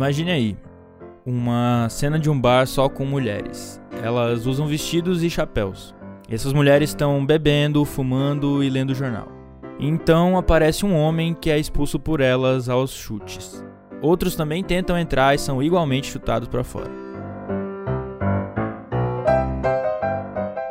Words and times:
Imagine 0.00 0.30
aí, 0.30 0.56
uma 1.26 1.86
cena 1.90 2.18
de 2.18 2.30
um 2.30 2.40
bar 2.40 2.66
só 2.66 2.88
com 2.88 3.04
mulheres. 3.04 3.78
Elas 4.02 4.46
usam 4.46 4.66
vestidos 4.66 5.22
e 5.22 5.28
chapéus. 5.28 5.94
Essas 6.26 6.54
mulheres 6.54 6.88
estão 6.88 7.26
bebendo, 7.26 7.84
fumando 7.84 8.64
e 8.64 8.70
lendo 8.70 8.94
jornal. 8.94 9.28
Então 9.78 10.38
aparece 10.38 10.86
um 10.86 10.96
homem 10.96 11.36
que 11.38 11.50
é 11.50 11.58
expulso 11.58 12.00
por 12.00 12.22
elas 12.22 12.66
aos 12.66 12.92
chutes. 12.92 13.62
Outros 14.00 14.34
também 14.34 14.64
tentam 14.64 14.98
entrar 14.98 15.34
e 15.34 15.38
são 15.38 15.62
igualmente 15.62 16.10
chutados 16.10 16.48
para 16.48 16.64
fora. 16.64 16.90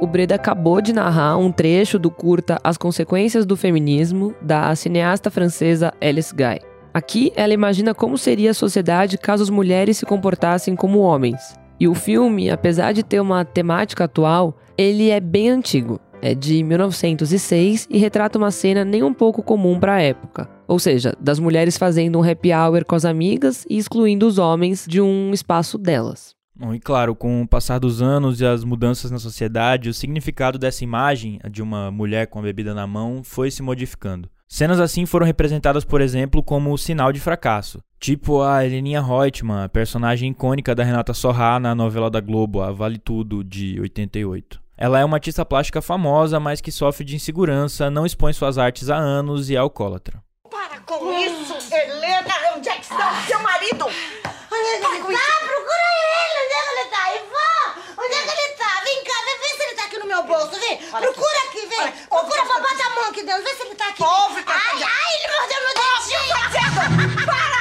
O 0.02 0.08
Breda 0.08 0.34
acabou 0.34 0.82
de 0.82 0.92
narrar 0.92 1.38
um 1.38 1.52
trecho 1.52 2.00
do 2.00 2.10
curta 2.10 2.60
As 2.64 2.78
Consequências 2.78 3.46
do 3.46 3.56
Feminismo, 3.56 4.34
da 4.42 4.76
cineasta 4.76 5.30
francesa 5.30 5.94
Alice 6.02 6.34
Guy. 6.34 6.69
Aqui, 6.94 7.32
ela 7.36 7.54
imagina 7.54 7.94
como 7.94 8.18
seria 8.18 8.52
a 8.52 8.54
sociedade 8.54 9.18
caso 9.18 9.44
as 9.44 9.50
mulheres 9.50 9.98
se 9.98 10.06
comportassem 10.06 10.76
como 10.76 11.00
homens. 11.00 11.56
E 11.80 11.88
o 11.88 11.96
filme, 11.96 12.50
apesar 12.50 12.92
de 12.92 13.04
ter 13.04 13.22
uma 13.22 13.46
temática 13.46 14.04
atual, 14.04 14.58
ele 14.78 15.10
é 15.10 15.20
bem 15.20 15.50
antigo. 15.50 16.00
É 16.22 16.36
de 16.36 16.62
1906 16.64 17.88
e 17.90 17.98
retrata 17.98 18.38
uma 18.38 18.52
cena 18.52 18.84
nem 18.84 19.02
um 19.02 19.14
pouco 19.14 19.42
comum 19.42 19.80
para 19.80 19.96
a 19.96 20.02
época. 20.02 20.50
Ou 20.68 20.78
seja, 20.78 21.14
das 21.20 21.40
mulheres 21.40 21.78
fazendo 21.78 22.20
um 22.20 22.30
happy 22.30 22.52
hour 22.54 22.84
com 22.84 22.96
as 22.96 23.06
amigas 23.06 23.66
e 23.70 23.78
excluindo 23.78 24.28
os 24.28 24.38
homens 24.38 24.86
de 24.88 25.00
um 25.00 25.32
espaço 25.32 25.78
delas. 25.78 26.36
Bom, 26.54 26.74
e 26.74 26.80
claro, 26.80 27.16
com 27.16 27.42
o 27.42 27.48
passar 27.48 27.80
dos 27.80 28.02
anos 28.02 28.42
e 28.42 28.46
as 28.46 28.66
mudanças 28.66 29.10
na 29.10 29.18
sociedade, 29.18 29.88
o 29.88 29.94
significado 29.94 30.60
dessa 30.60 30.84
imagem, 30.84 31.40
de 31.50 31.62
uma 31.62 31.90
mulher 31.90 32.28
com 32.28 32.40
a 32.40 32.42
bebida 32.42 32.74
na 32.74 32.86
mão, 32.86 33.24
foi 33.24 33.50
se 33.50 33.64
modificando. 33.64 34.30
Cenas 34.52 34.80
assim 34.80 35.06
foram 35.06 35.28
representadas, 35.28 35.86
por 35.86 36.02
exemplo, 36.02 36.42
como 36.42 36.76
sinal 36.76 37.14
de 37.14 37.20
fracasso. 37.20 37.84
Tipo 38.00 38.42
a 38.42 38.66
Heleninha 38.66 39.00
Reutemann, 39.00 39.70
personagem 39.70 40.32
icônica 40.32 40.74
da 40.74 40.84
Renata 40.84 41.14
Sorrá 41.14 41.60
na 41.60 41.76
novela 41.76 42.10
da 42.10 42.20
Globo, 42.20 42.60
A 42.60 42.72
Vale 42.72 42.98
Tudo, 42.98 43.44
de 43.44 43.80
88. 43.80 44.60
Ela 44.76 45.00
é 45.00 45.06
uma 45.06 45.18
artista 45.18 45.46
plástica 45.46 45.84
famosa, 45.84 46.40
mas 46.40 46.62
que 46.62 46.72
sofre 46.72 47.06
de 47.06 47.16
insegurança, 47.16 47.92
não 47.92 48.08
expõe 48.08 48.34
suas 48.34 48.58
artes 48.58 48.90
há 48.90 48.98
anos 48.98 49.52
e 49.52 49.56
é 49.56 49.60
alcoólatra. 49.60 50.20
Para 50.50 50.80
com 50.80 51.14
isso, 51.14 51.54
Helena! 51.72 52.34
Onde 52.58 52.70
é 52.70 52.74
que 52.74 52.82
está 52.82 53.12
o 53.12 53.28
seu 53.28 53.40
marido? 53.44 53.86
Ele 53.86 54.78
está? 54.78 54.90
Procura 54.90 55.86
ele! 56.10 56.40
Onde 56.42 56.54
é 56.56 56.64
que 56.64 56.72
ele 56.72 56.86
está? 56.86 57.16
Ivã! 57.16 58.02
Onde 58.04 58.16
é 58.16 58.22
que 58.24 58.32
ele 58.32 58.52
está? 58.52 58.84
Vem 58.84 59.04
cá, 59.04 59.14
vê, 59.26 59.38
vê 59.38 59.56
se 59.56 59.62
ele 59.62 59.72
está 59.74 59.86
aqui 59.86 60.00
no 60.00 60.08
meu 60.20 60.24
bolso, 60.24 60.60
vem! 60.60 60.78
Procura 60.78 61.38
aqui, 61.48 61.66
vem! 61.66 61.80
Olha, 61.82 61.92
Procura, 62.10 62.42
ouve, 62.42 62.62
bota 62.62 62.86
a 62.86 62.90
mão 62.96 63.10
aqui 63.10 63.24
dentro, 63.24 63.44
vê 63.44 63.56
se 63.56 63.62
ele 63.62 63.72
está 63.72 63.88
aqui. 63.88 64.04
Ouve, 64.04 64.44
Ai, 64.46 64.84
ai, 64.84 65.14
ele 65.16 65.34
mordeu 65.34 65.60
meu 65.62 65.74
dentinho! 65.74 67.26
Para! 67.26 67.59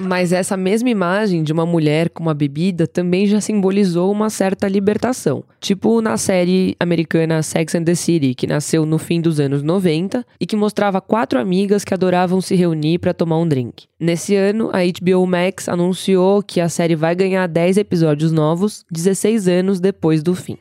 Mas 0.00 0.32
essa 0.32 0.56
mesma 0.56 0.90
imagem 0.90 1.42
de 1.42 1.52
uma 1.52 1.64
mulher 1.64 2.10
com 2.10 2.22
uma 2.22 2.34
bebida 2.34 2.86
também 2.86 3.26
já 3.26 3.40
simbolizou 3.40 4.10
uma 4.10 4.28
certa 4.28 4.66
libertação. 4.66 5.44
Tipo 5.60 6.00
na 6.00 6.16
série 6.16 6.76
americana 6.80 7.42
Sex 7.42 7.74
and 7.74 7.84
the 7.84 7.94
City, 7.94 8.34
que 8.34 8.46
nasceu 8.46 8.84
no 8.84 8.98
fim 8.98 9.20
dos 9.20 9.38
anos 9.38 9.62
90 9.62 10.26
e 10.40 10.46
que 10.46 10.56
mostrava 10.56 11.00
quatro 11.00 11.38
amigas 11.38 11.84
que 11.84 11.94
adoravam 11.94 12.40
se 12.40 12.54
reunir 12.54 12.98
para 12.98 13.14
tomar 13.14 13.38
um 13.38 13.46
drink. 13.46 13.84
Nesse 13.98 14.34
ano, 14.34 14.70
a 14.72 14.78
HBO 14.78 15.26
Max 15.26 15.68
anunciou 15.68 16.42
que 16.42 16.60
a 16.60 16.68
série 16.68 16.96
vai 16.96 17.14
ganhar 17.14 17.46
10 17.46 17.76
episódios 17.78 18.32
novos, 18.32 18.84
16 18.90 19.48
anos 19.48 19.80
depois 19.80 20.22
do 20.22 20.34
fim. 20.34 20.58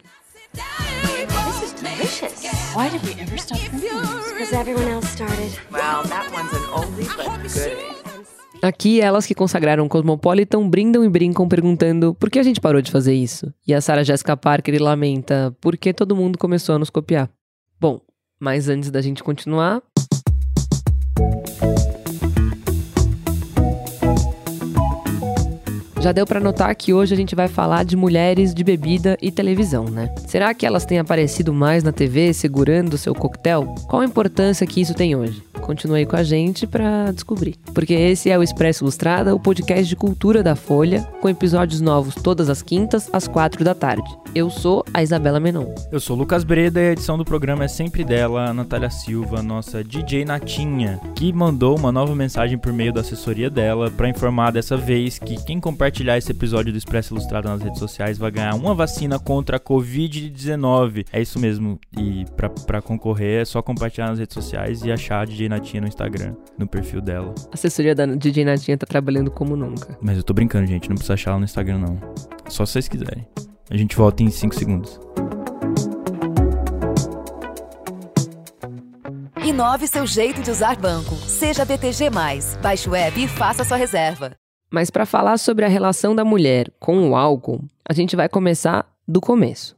This 0.53 1.63
is 1.63 1.73
delicious. 1.73 2.43
Why 2.75 2.89
did 2.89 3.03
we 3.03 3.19
ever 3.21 3.37
stop 3.37 3.59
drinking 3.59 3.89
this? 4.01 4.31
Because 4.31 4.53
everyone 4.53 4.87
else 4.87 5.07
started. 5.09 5.51
Well, 5.71 6.03
that 6.03 6.31
one's 6.31 6.53
an 6.53 6.63
oldie 6.71 7.07
but 7.17 7.53
goodie. 7.53 8.02
Aqui, 8.63 9.01
elas 9.01 9.25
que 9.25 9.35
consagraram 9.35 9.89
Cosmopolitan 9.89 10.69
brindam 10.69 11.03
e 11.03 11.09
brincam 11.09 11.49
perguntando 11.49 12.13
por 12.13 12.29
que 12.29 12.39
a 12.39 12.43
gente 12.43 12.61
parou 12.61 12.81
de 12.81 12.89
fazer 12.89 13.13
isso. 13.13 13.53
E 13.67 13.73
a 13.73 13.81
Sarah 13.81 14.03
Jessica 14.03 14.37
Parker 14.37 14.81
lamenta 14.81 15.53
por 15.59 15.75
que 15.75 15.93
todo 15.93 16.15
mundo 16.15 16.37
começou 16.37 16.73
a 16.73 16.79
nos 16.79 16.89
copiar. 16.89 17.29
Bom, 17.77 17.99
mas 18.39 18.69
antes 18.69 18.89
da 18.89 19.01
gente 19.01 19.21
continuar. 19.21 19.81
Já 26.03 26.11
deu 26.11 26.25
pra 26.25 26.41
notar 26.41 26.75
que 26.75 26.93
hoje 26.93 27.13
a 27.13 27.17
gente 27.17 27.33
vai 27.33 27.47
falar 27.47 27.85
de 27.85 27.95
mulheres 27.95 28.53
de 28.53 28.61
bebida 28.61 29.17
e 29.21 29.31
televisão, 29.31 29.85
né? 29.85 30.13
Será 30.27 30.53
que 30.53 30.65
elas 30.65 30.83
têm 30.83 30.99
aparecido 30.99 31.53
mais 31.53 31.81
na 31.81 31.93
TV 31.93 32.33
segurando 32.33 32.97
seu 32.97 33.15
coquetel? 33.15 33.73
Qual 33.87 34.01
a 34.01 34.05
importância 34.05 34.67
que 34.67 34.81
isso 34.81 34.93
tem 34.93 35.15
hoje? 35.15 35.41
Continue 35.61 35.99
aí 35.99 36.05
com 36.05 36.17
a 36.17 36.23
gente 36.23 36.67
pra 36.67 37.09
descobrir. 37.13 37.55
Porque 37.73 37.93
esse 37.93 38.29
é 38.29 38.37
o 38.37 38.43
Expresso 38.43 38.83
Ilustrada, 38.83 39.33
o 39.33 39.39
podcast 39.39 39.85
de 39.85 39.95
cultura 39.95 40.43
da 40.43 40.57
Folha, 40.57 41.07
com 41.21 41.29
episódios 41.29 41.79
novos 41.79 42.15
todas 42.15 42.49
as 42.49 42.61
quintas 42.61 43.09
às 43.13 43.29
quatro 43.29 43.63
da 43.63 43.73
tarde. 43.73 44.03
Eu 44.35 44.49
sou 44.49 44.83
a 44.93 45.01
Isabela 45.01 45.39
Menon. 45.39 45.73
Eu 45.89 46.01
sou 46.01 46.17
o 46.17 46.19
Lucas 46.19 46.43
Breda 46.43 46.81
e 46.81 46.89
a 46.89 46.91
edição 46.91 47.17
do 47.17 47.23
programa 47.23 47.63
é 47.63 47.67
sempre 47.67 48.03
dela, 48.03 48.49
a 48.49 48.53
Natália 48.53 48.89
Silva, 48.89 49.41
nossa 49.41 49.83
DJ 49.83 50.25
Natinha, 50.25 50.99
que 51.15 51.31
mandou 51.31 51.77
uma 51.77 51.91
nova 51.91 52.13
mensagem 52.13 52.57
por 52.57 52.73
meio 52.73 52.91
da 52.91 53.01
assessoria 53.01 53.49
dela 53.49 53.89
para 53.89 54.09
informar 54.09 54.51
dessa 54.51 54.75
vez 54.75 55.17
que 55.17 55.41
quem 55.45 55.61
compartilhar 55.93 56.17
esse 56.17 56.31
episódio 56.31 56.71
do 56.71 56.77
Expresso 56.77 57.13
Ilustrado 57.13 57.47
nas 57.47 57.61
redes 57.61 57.77
sociais 57.77 58.17
vai 58.17 58.31
ganhar 58.31 58.55
uma 58.55 58.73
vacina 58.73 59.19
contra 59.19 59.57
a 59.57 59.59
Covid-19. 59.59 61.05
É 61.13 61.21
isso 61.21 61.37
mesmo. 61.37 61.79
E 61.95 62.25
pra- 62.35 62.49
pra 62.49 62.81
concorrer 62.81 63.41
é 63.43 63.45
só 63.45 63.61
compartilhar 63.61 64.07
nas 64.07 64.17
redes 64.17 64.33
sociais 64.33 64.81
e 64.83 64.91
achar 64.91 65.21
a 65.21 65.25
DJ 65.25 65.47
Natinha 65.49 65.81
no 65.81 65.87
Instagram, 65.87 66.33
no 66.57 66.65
perfil 66.65 66.99
dela. 66.99 67.35
A 67.51 67.53
assessoria 67.53 67.93
da 67.93 68.07
DJ 68.07 68.43
Natinha 68.43 68.75
tá 68.75 68.87
trabalhando 68.87 69.29
como 69.29 69.55
nunca. 69.55 69.95
Mas 70.01 70.17
eu 70.17 70.23
tô 70.23 70.33
brincando, 70.33 70.65
gente, 70.65 70.89
não 70.89 70.95
precisa 70.95 71.13
achar 71.13 71.29
ela 71.31 71.39
no 71.39 71.45
Instagram 71.45 71.77
não. 71.77 71.99
Só 72.49 72.65
se 72.65 72.71
vocês 72.73 72.87
quiserem. 72.87 73.27
A 73.69 73.77
gente 73.77 73.95
volta 73.95 74.23
em 74.23 74.31
5 74.31 74.55
segundos. 74.55 74.99
Inove 79.45 79.87
seu 79.87 80.07
jeito 80.07 80.41
de 80.41 80.49
usar 80.49 80.75
banco. 80.75 81.13
Seja 81.15 81.63
BTG+. 81.63 82.09
Baixe 82.63 82.89
o 82.89 82.95
app 82.95 83.23
e 83.23 83.27
faça 83.27 83.63
sua 83.63 83.77
reserva. 83.77 84.31
Mas 84.73 84.89
para 84.89 85.05
falar 85.05 85.37
sobre 85.37 85.63
a 85.63 85.67
relação 85.67 86.15
da 86.15 86.25
mulher 86.25 86.67
com 86.79 87.07
o 87.07 87.15
álcool, 87.15 87.63
a 87.87 87.93
gente 87.93 88.15
vai 88.15 88.27
começar 88.27 88.83
do 89.07 89.21
começo. 89.21 89.75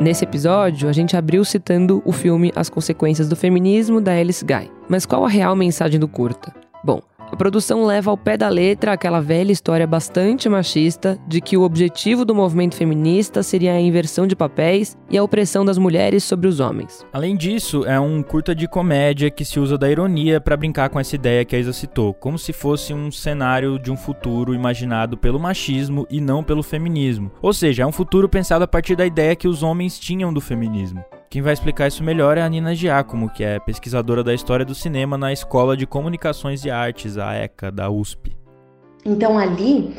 Nesse 0.00 0.22
episódio, 0.22 0.88
a 0.88 0.92
gente 0.92 1.16
abriu 1.16 1.44
citando 1.44 2.00
o 2.04 2.12
filme 2.12 2.52
As 2.54 2.70
Consequências 2.70 3.28
do 3.28 3.34
Feminismo, 3.34 4.00
da 4.00 4.12
Alice 4.12 4.44
Guy. 4.44 4.70
Mas 4.88 5.04
qual 5.04 5.24
a 5.24 5.28
real 5.28 5.56
mensagem 5.56 5.98
do 5.98 6.06
curta? 6.06 6.54
Bom, 6.84 7.02
a 7.30 7.36
produção 7.36 7.84
leva 7.84 8.10
ao 8.10 8.16
pé 8.16 8.36
da 8.36 8.48
letra 8.48 8.92
aquela 8.92 9.20
velha 9.20 9.52
história 9.52 9.86
bastante 9.86 10.48
machista 10.48 11.18
de 11.26 11.40
que 11.40 11.56
o 11.56 11.62
objetivo 11.62 12.24
do 12.24 12.34
movimento 12.34 12.74
feminista 12.74 13.42
seria 13.42 13.72
a 13.72 13.80
inversão 13.80 14.26
de 14.26 14.34
papéis 14.34 14.96
e 15.10 15.18
a 15.18 15.22
opressão 15.22 15.64
das 15.64 15.78
mulheres 15.78 16.24
sobre 16.24 16.48
os 16.48 16.58
homens. 16.58 17.04
Além 17.12 17.36
disso, 17.36 17.84
é 17.84 18.00
um 18.00 18.22
curta 18.22 18.54
de 18.54 18.66
comédia 18.66 19.30
que 19.30 19.44
se 19.44 19.60
usa 19.60 19.76
da 19.76 19.90
ironia 19.90 20.40
para 20.40 20.56
brincar 20.56 20.88
com 20.88 20.98
essa 20.98 21.14
ideia 21.14 21.44
que 21.44 21.54
a 21.54 21.58
Isa 21.58 21.72
citou, 21.72 22.14
como 22.14 22.38
se 22.38 22.52
fosse 22.52 22.94
um 22.94 23.10
cenário 23.10 23.78
de 23.78 23.90
um 23.90 23.96
futuro 23.96 24.54
imaginado 24.54 25.16
pelo 25.16 25.38
machismo 25.38 26.06
e 26.10 26.20
não 26.20 26.42
pelo 26.42 26.62
feminismo. 26.62 27.30
Ou 27.42 27.52
seja, 27.52 27.82
é 27.82 27.86
um 27.86 27.92
futuro 27.92 28.28
pensado 28.28 28.64
a 28.64 28.68
partir 28.68 28.96
da 28.96 29.06
ideia 29.06 29.36
que 29.36 29.48
os 29.48 29.62
homens 29.62 29.98
tinham 29.98 30.32
do 30.32 30.40
feminismo. 30.40 31.04
Quem 31.30 31.42
vai 31.42 31.52
explicar 31.52 31.86
isso 31.86 32.02
melhor 32.02 32.38
é 32.38 32.42
a 32.42 32.48
Nina 32.48 32.74
Giacomo, 32.74 33.28
que 33.28 33.44
é 33.44 33.60
pesquisadora 33.60 34.24
da 34.24 34.32
história 34.32 34.64
do 34.64 34.74
cinema 34.74 35.18
na 35.18 35.30
Escola 35.30 35.76
de 35.76 35.86
Comunicações 35.86 36.64
e 36.64 36.70
Artes, 36.70 37.18
a 37.18 37.34
ECA, 37.34 37.70
da 37.70 37.90
USP. 37.90 38.34
Então 39.04 39.38
ali 39.38 39.94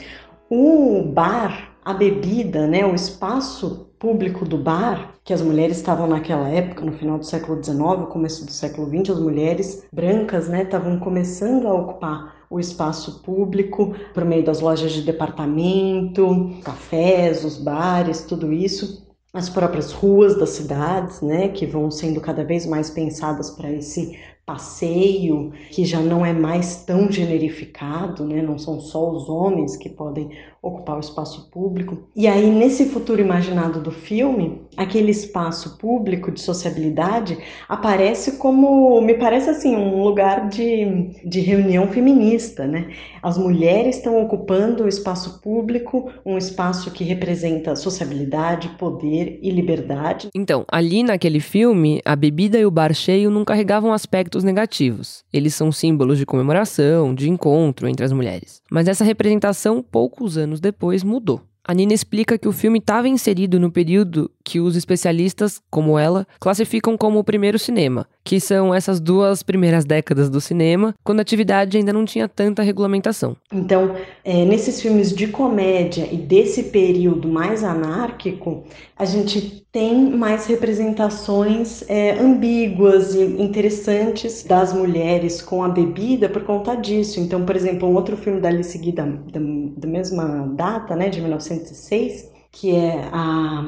o 0.49 1.03
bar, 1.03 1.75
a 1.85 1.93
bebida, 1.93 2.65
né, 2.65 2.83
o 2.83 2.95
espaço 2.95 3.91
público 3.99 4.43
do 4.43 4.57
bar, 4.57 5.13
que 5.23 5.31
as 5.31 5.39
mulheres 5.43 5.77
estavam 5.77 6.07
naquela 6.07 6.49
época, 6.49 6.83
no 6.83 6.93
final 6.93 7.19
do 7.19 7.25
século 7.25 7.63
XIX, 7.63 8.09
começo 8.09 8.43
do 8.43 8.51
século 8.51 8.87
XX, 8.87 9.11
as 9.11 9.19
mulheres 9.19 9.85
brancas, 9.93 10.49
né, 10.49 10.63
estavam 10.63 10.97
começando 10.97 11.67
a 11.67 11.73
ocupar 11.75 12.37
o 12.49 12.59
espaço 12.59 13.21
público 13.21 13.93
por 14.15 14.25
meio 14.25 14.43
das 14.43 14.61
lojas 14.61 14.93
de 14.93 15.03
departamento, 15.03 16.55
cafés, 16.63 17.45
os 17.45 17.57
bares, 17.57 18.23
tudo 18.23 18.51
isso 18.51 19.07
as 19.33 19.49
próprias 19.49 19.91
ruas 19.91 20.37
das 20.37 20.49
cidades, 20.49 21.21
né, 21.21 21.49
que 21.49 21.65
vão 21.65 21.91
sendo 21.91 22.19
cada 22.19 22.43
vez 22.43 22.65
mais 22.65 22.89
pensadas 22.89 23.51
para 23.51 23.71
esse 23.71 24.17
passeio, 24.49 25.51
que 25.69 25.85
já 25.85 25.99
não 25.99 26.25
é 26.25 26.33
mais 26.33 26.83
tão 26.83 27.11
generificado, 27.11 28.25
né? 28.25 28.41
não 28.41 28.57
são 28.57 28.79
só 28.79 29.11
os 29.11 29.29
homens 29.29 29.77
que 29.77 29.87
podem 29.87 30.31
ocupar 30.59 30.97
o 30.97 30.99
espaço 30.99 31.51
público. 31.51 31.99
E 32.15 32.27
aí, 32.27 32.49
nesse 32.49 32.85
futuro 32.85 33.21
imaginado 33.21 33.79
do 33.79 33.91
filme, 33.91 34.63
aquele 34.79 35.11
espaço 35.11 35.77
público 35.77 36.31
de 36.31 36.39
sociabilidade 36.39 37.37
aparece 37.67 38.37
como, 38.37 39.01
me 39.01 39.13
parece 39.13 39.49
assim, 39.49 39.75
um 39.75 40.01
lugar 40.01 40.47
de, 40.47 41.11
de 41.25 41.41
reunião 41.41 41.87
feminista, 41.87 42.65
né? 42.65 42.89
As 43.21 43.37
mulheres 43.37 43.97
estão 43.97 44.21
ocupando 44.23 44.85
o 44.85 44.87
espaço 44.87 45.41
público, 45.41 46.09
um 46.25 46.37
espaço 46.37 46.91
que 46.91 47.03
representa 47.03 47.75
sociabilidade, 47.75 48.69
poder 48.79 49.37
e 49.41 49.51
liberdade. 49.51 50.29
Então, 50.33 50.65
ali 50.71 51.03
naquele 51.03 51.41
filme, 51.41 52.01
a 52.05 52.15
bebida 52.15 52.57
e 52.57 52.65
o 52.65 52.71
bar 52.71 52.93
cheio 52.93 53.29
não 53.29 53.43
carregavam 53.43 53.91
aspectos 53.91 54.43
negativos. 54.43 55.23
Eles 55.33 55.53
são 55.53 55.71
símbolos 55.71 56.17
de 56.17 56.25
comemoração, 56.25 57.13
de 57.13 57.29
encontro 57.29 57.87
entre 57.87 58.05
as 58.05 58.13
mulheres. 58.13 58.61
Mas 58.71 58.87
essa 58.87 59.03
representação, 59.03 59.83
poucos 59.83 60.37
anos 60.37 60.61
depois, 60.61 61.03
mudou. 61.03 61.41
A 61.69 61.73
Nina 61.75 61.93
explica 61.93 62.35
que 62.35 62.47
o 62.47 62.51
filme 62.51 62.79
estava 62.79 63.07
inserido 63.07 63.59
no 63.59 63.71
período 63.71 64.31
que 64.43 64.59
os 64.59 64.75
especialistas, 64.75 65.61
como 65.69 65.99
ela, 65.99 66.27
classificam 66.39 66.97
como 66.97 67.19
o 67.19 67.23
primeiro 67.23 67.59
cinema, 67.59 68.07
que 68.29 68.39
são 68.39 68.71
essas 68.71 68.99
duas 68.99 69.41
primeiras 69.41 69.85
décadas 69.85 70.29
do 70.29 70.39
cinema, 70.39 70.93
quando 71.03 71.17
a 71.17 71.23
atividade 71.23 71.77
ainda 71.77 71.91
não 71.91 72.05
tinha 72.05 72.29
tanta 72.29 72.61
regulamentação. 72.61 73.35
Então, 73.51 73.95
é, 74.23 74.45
nesses 74.45 74.79
filmes 74.79 75.11
de 75.11 75.29
comédia 75.29 76.07
e 76.11 76.15
desse 76.15 76.65
período 76.65 77.27
mais 77.27 77.63
anárquico, 77.63 78.65
a 78.95 79.03
gente 79.03 79.65
tem 79.71 80.11
mais 80.11 80.45
representações 80.45 81.83
é, 81.89 82.19
ambíguas 82.19 83.15
e 83.15 83.23
interessantes 83.41 84.43
das 84.43 84.73
mulheres 84.73 85.41
com 85.41 85.63
a 85.63 85.67
bebida 85.67 86.29
por 86.29 86.43
conta 86.43 86.75
disso. 86.75 87.19
Então, 87.19 87.43
por 87.43 87.55
exemplo, 87.55 87.89
um 87.89 87.95
outro 87.95 88.15
filme 88.15 88.39
da 88.39 88.49
Alice 88.49 88.77
Guy 88.77 88.91
da, 88.91 89.05
da, 89.05 89.39
da 89.75 89.87
mesma 89.87 90.53
data, 90.55 90.95
né, 90.95 91.09
de 91.09 91.19
1906, 91.19 92.29
que 92.51 92.75
é 92.75 93.09
a, 93.11 93.63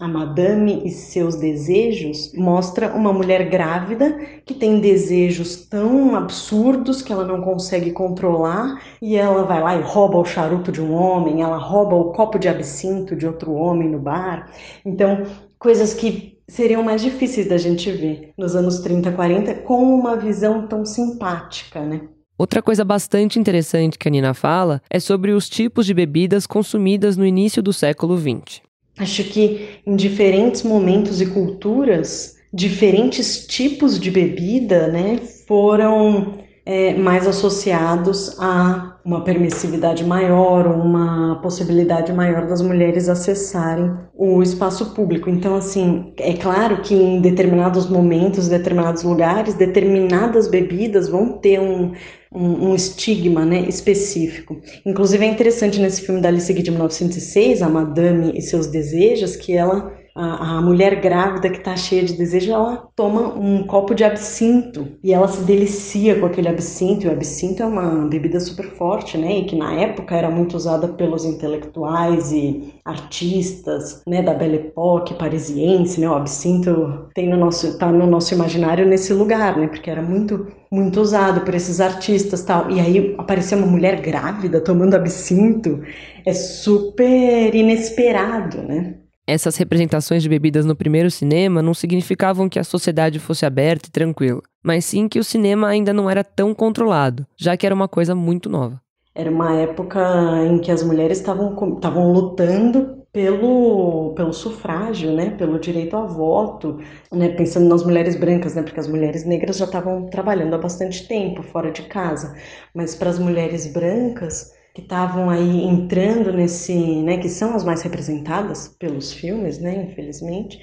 a 0.00 0.08
Madame 0.08 0.82
e 0.84 0.90
seus 0.90 1.36
desejos, 1.36 2.32
mostra 2.34 2.94
uma 2.94 3.12
mulher 3.12 3.48
grávida 3.48 4.18
que 4.44 4.54
tem 4.54 4.80
desejos 4.80 5.66
tão 5.66 6.16
absurdos 6.16 7.02
que 7.02 7.12
ela 7.12 7.24
não 7.24 7.42
consegue 7.42 7.92
controlar 7.92 8.82
e 9.00 9.16
ela 9.16 9.44
vai 9.44 9.62
lá 9.62 9.76
e 9.76 9.82
rouba 9.82 10.18
o 10.18 10.24
charuto 10.24 10.72
de 10.72 10.80
um 10.80 10.92
homem, 10.94 11.42
ela 11.42 11.58
rouba 11.58 11.94
o 11.96 12.12
copo 12.12 12.38
de 12.38 12.48
absinto 12.48 13.14
de 13.14 13.26
outro 13.26 13.52
homem 13.52 13.88
no 13.88 13.98
bar. 13.98 14.50
Então, 14.84 15.24
coisas 15.58 15.94
que 15.94 16.38
seriam 16.48 16.82
mais 16.82 17.02
difíceis 17.02 17.48
da 17.48 17.56
gente 17.56 17.90
ver 17.90 18.32
nos 18.36 18.54
anos 18.56 18.80
30, 18.80 19.12
40 19.12 19.54
com 19.62 19.82
uma 19.82 20.16
visão 20.16 20.66
tão 20.66 20.84
simpática, 20.84 21.80
né? 21.84 22.08
Outra 22.36 22.60
coisa 22.60 22.84
bastante 22.84 23.38
interessante 23.38 23.98
que 23.98 24.08
a 24.08 24.10
Nina 24.10 24.34
fala 24.34 24.82
é 24.90 24.98
sobre 24.98 25.32
os 25.32 25.48
tipos 25.48 25.86
de 25.86 25.94
bebidas 25.94 26.46
consumidas 26.46 27.16
no 27.16 27.24
início 27.24 27.62
do 27.62 27.72
século 27.72 28.18
XX. 28.18 28.60
Acho 28.98 29.24
que 29.24 29.80
em 29.86 29.94
diferentes 29.94 30.62
momentos 30.62 31.20
e 31.20 31.26
culturas, 31.26 32.36
diferentes 32.52 33.46
tipos 33.46 33.98
de 33.98 34.10
bebida 34.10 34.88
né, 34.88 35.18
foram 35.46 36.38
é, 36.66 36.94
mais 36.94 37.26
associados 37.26 38.36
a 38.40 38.93
uma 39.04 39.22
permissividade 39.22 40.02
maior, 40.02 40.66
uma 40.66 41.38
possibilidade 41.42 42.10
maior 42.10 42.46
das 42.46 42.62
mulheres 42.62 43.08
acessarem 43.08 43.92
o 44.14 44.42
espaço 44.42 44.94
público. 44.94 45.28
Então, 45.28 45.54
assim, 45.56 46.14
é 46.16 46.32
claro 46.32 46.80
que 46.80 46.94
em 46.94 47.20
determinados 47.20 47.86
momentos, 47.86 48.48
determinados 48.48 49.02
lugares, 49.02 49.54
determinadas 49.54 50.48
bebidas 50.48 51.08
vão 51.08 51.32
ter 51.32 51.60
um, 51.60 51.92
um, 52.32 52.70
um, 52.70 52.74
estigma 52.74 53.44
né, 53.44 53.68
específico. 53.68 54.58
Inclusive, 54.86 55.26
é 55.26 55.28
interessante 55.28 55.78
nesse 55.78 56.00
filme 56.00 56.22
da 56.22 56.28
Alice 56.30 56.50
Guy 56.50 56.62
de 56.62 56.70
1906, 56.70 57.60
A 57.60 57.68
Madame 57.68 58.32
e 58.34 58.40
Seus 58.40 58.68
Desejos, 58.68 59.36
que 59.36 59.52
ela 59.52 59.92
a, 60.14 60.58
a 60.58 60.62
mulher 60.62 61.00
grávida 61.00 61.50
que 61.50 61.58
está 61.58 61.76
cheia 61.76 62.04
de 62.04 62.12
desejo, 62.12 62.52
ela 62.52 62.88
toma 62.94 63.34
um 63.36 63.66
copo 63.66 63.94
de 63.94 64.04
absinto 64.04 64.86
e 65.02 65.12
ela 65.12 65.26
se 65.26 65.42
delicia 65.42 66.18
com 66.20 66.26
aquele 66.26 66.48
absinto. 66.48 67.06
E 67.06 67.08
o 67.08 67.12
absinto 67.12 67.62
é 67.62 67.66
uma 67.66 68.06
bebida 68.06 68.38
super 68.38 68.66
forte, 68.76 69.18
né? 69.18 69.38
E 69.40 69.44
que 69.44 69.56
na 69.56 69.74
época 69.74 70.14
era 70.16 70.30
muito 70.30 70.56
usada 70.56 70.86
pelos 70.88 71.24
intelectuais 71.24 72.30
e 72.30 72.74
artistas, 72.84 74.02
né? 74.06 74.22
Da 74.22 74.34
Belle 74.34 74.56
Époque 74.56 75.14
parisiense, 75.14 76.00
né? 76.00 76.08
O 76.08 76.14
absinto 76.14 77.08
tem 77.14 77.28
no 77.28 77.36
nosso, 77.36 77.76
tá 77.78 77.90
no 77.90 78.06
nosso 78.06 78.32
imaginário 78.34 78.86
nesse 78.86 79.12
lugar, 79.12 79.56
né? 79.58 79.66
Porque 79.66 79.90
era 79.90 80.02
muito 80.02 80.46
muito 80.70 81.00
usado 81.00 81.42
por 81.42 81.54
esses 81.54 81.80
artistas 81.80 82.42
tal. 82.42 82.70
E 82.70 82.80
aí 82.80 83.14
aparecer 83.18 83.56
uma 83.56 83.66
mulher 83.66 84.00
grávida 84.00 84.60
tomando 84.60 84.94
absinto 84.94 85.80
é 86.26 86.32
super 86.32 87.54
inesperado, 87.54 88.62
né? 88.62 89.03
Essas 89.26 89.56
representações 89.56 90.22
de 90.22 90.28
bebidas 90.28 90.66
no 90.66 90.76
primeiro 90.76 91.10
cinema 91.10 91.62
não 91.62 91.72
significavam 91.72 92.46
que 92.46 92.58
a 92.58 92.64
sociedade 92.64 93.18
fosse 93.18 93.46
aberta 93.46 93.88
e 93.88 93.90
tranquila, 93.90 94.42
mas 94.62 94.84
sim 94.84 95.08
que 95.08 95.18
o 95.18 95.24
cinema 95.24 95.68
ainda 95.68 95.94
não 95.94 96.10
era 96.10 96.22
tão 96.22 96.54
controlado, 96.54 97.26
já 97.34 97.56
que 97.56 97.64
era 97.64 97.74
uma 97.74 97.88
coisa 97.88 98.14
muito 98.14 98.50
nova. 98.50 98.78
Era 99.14 99.30
uma 99.30 99.54
época 99.54 100.00
em 100.44 100.58
que 100.58 100.70
as 100.70 100.82
mulheres 100.82 101.18
estavam 101.18 102.12
lutando 102.12 103.02
pelo, 103.14 104.12
pelo 104.14 104.32
sufrágio, 104.32 105.12
né, 105.12 105.30
pelo 105.30 105.58
direito 105.58 105.96
a 105.96 106.04
voto, 106.04 106.80
né, 107.10 107.28
pensando 107.28 107.68
nas 107.68 107.84
mulheres 107.84 108.16
brancas, 108.16 108.56
né, 108.56 108.62
porque 108.62 108.80
as 108.80 108.88
mulheres 108.88 109.24
negras 109.24 109.56
já 109.56 109.64
estavam 109.64 110.06
trabalhando 110.10 110.54
há 110.54 110.58
bastante 110.58 111.06
tempo 111.08 111.42
fora 111.42 111.70
de 111.70 111.82
casa, 111.84 112.34
mas 112.74 112.94
para 112.94 113.08
as 113.08 113.18
mulheres 113.18 113.72
brancas 113.72 114.52
que 114.74 114.80
estavam 114.82 115.30
aí 115.30 115.62
entrando 115.64 116.32
nesse, 116.32 116.74
né, 117.02 117.18
que 117.18 117.28
são 117.28 117.54
as 117.54 117.64
mais 117.64 117.82
representadas 117.82 118.68
pelos 118.68 119.12
filmes, 119.12 119.58
né, 119.60 119.84
infelizmente, 119.84 120.60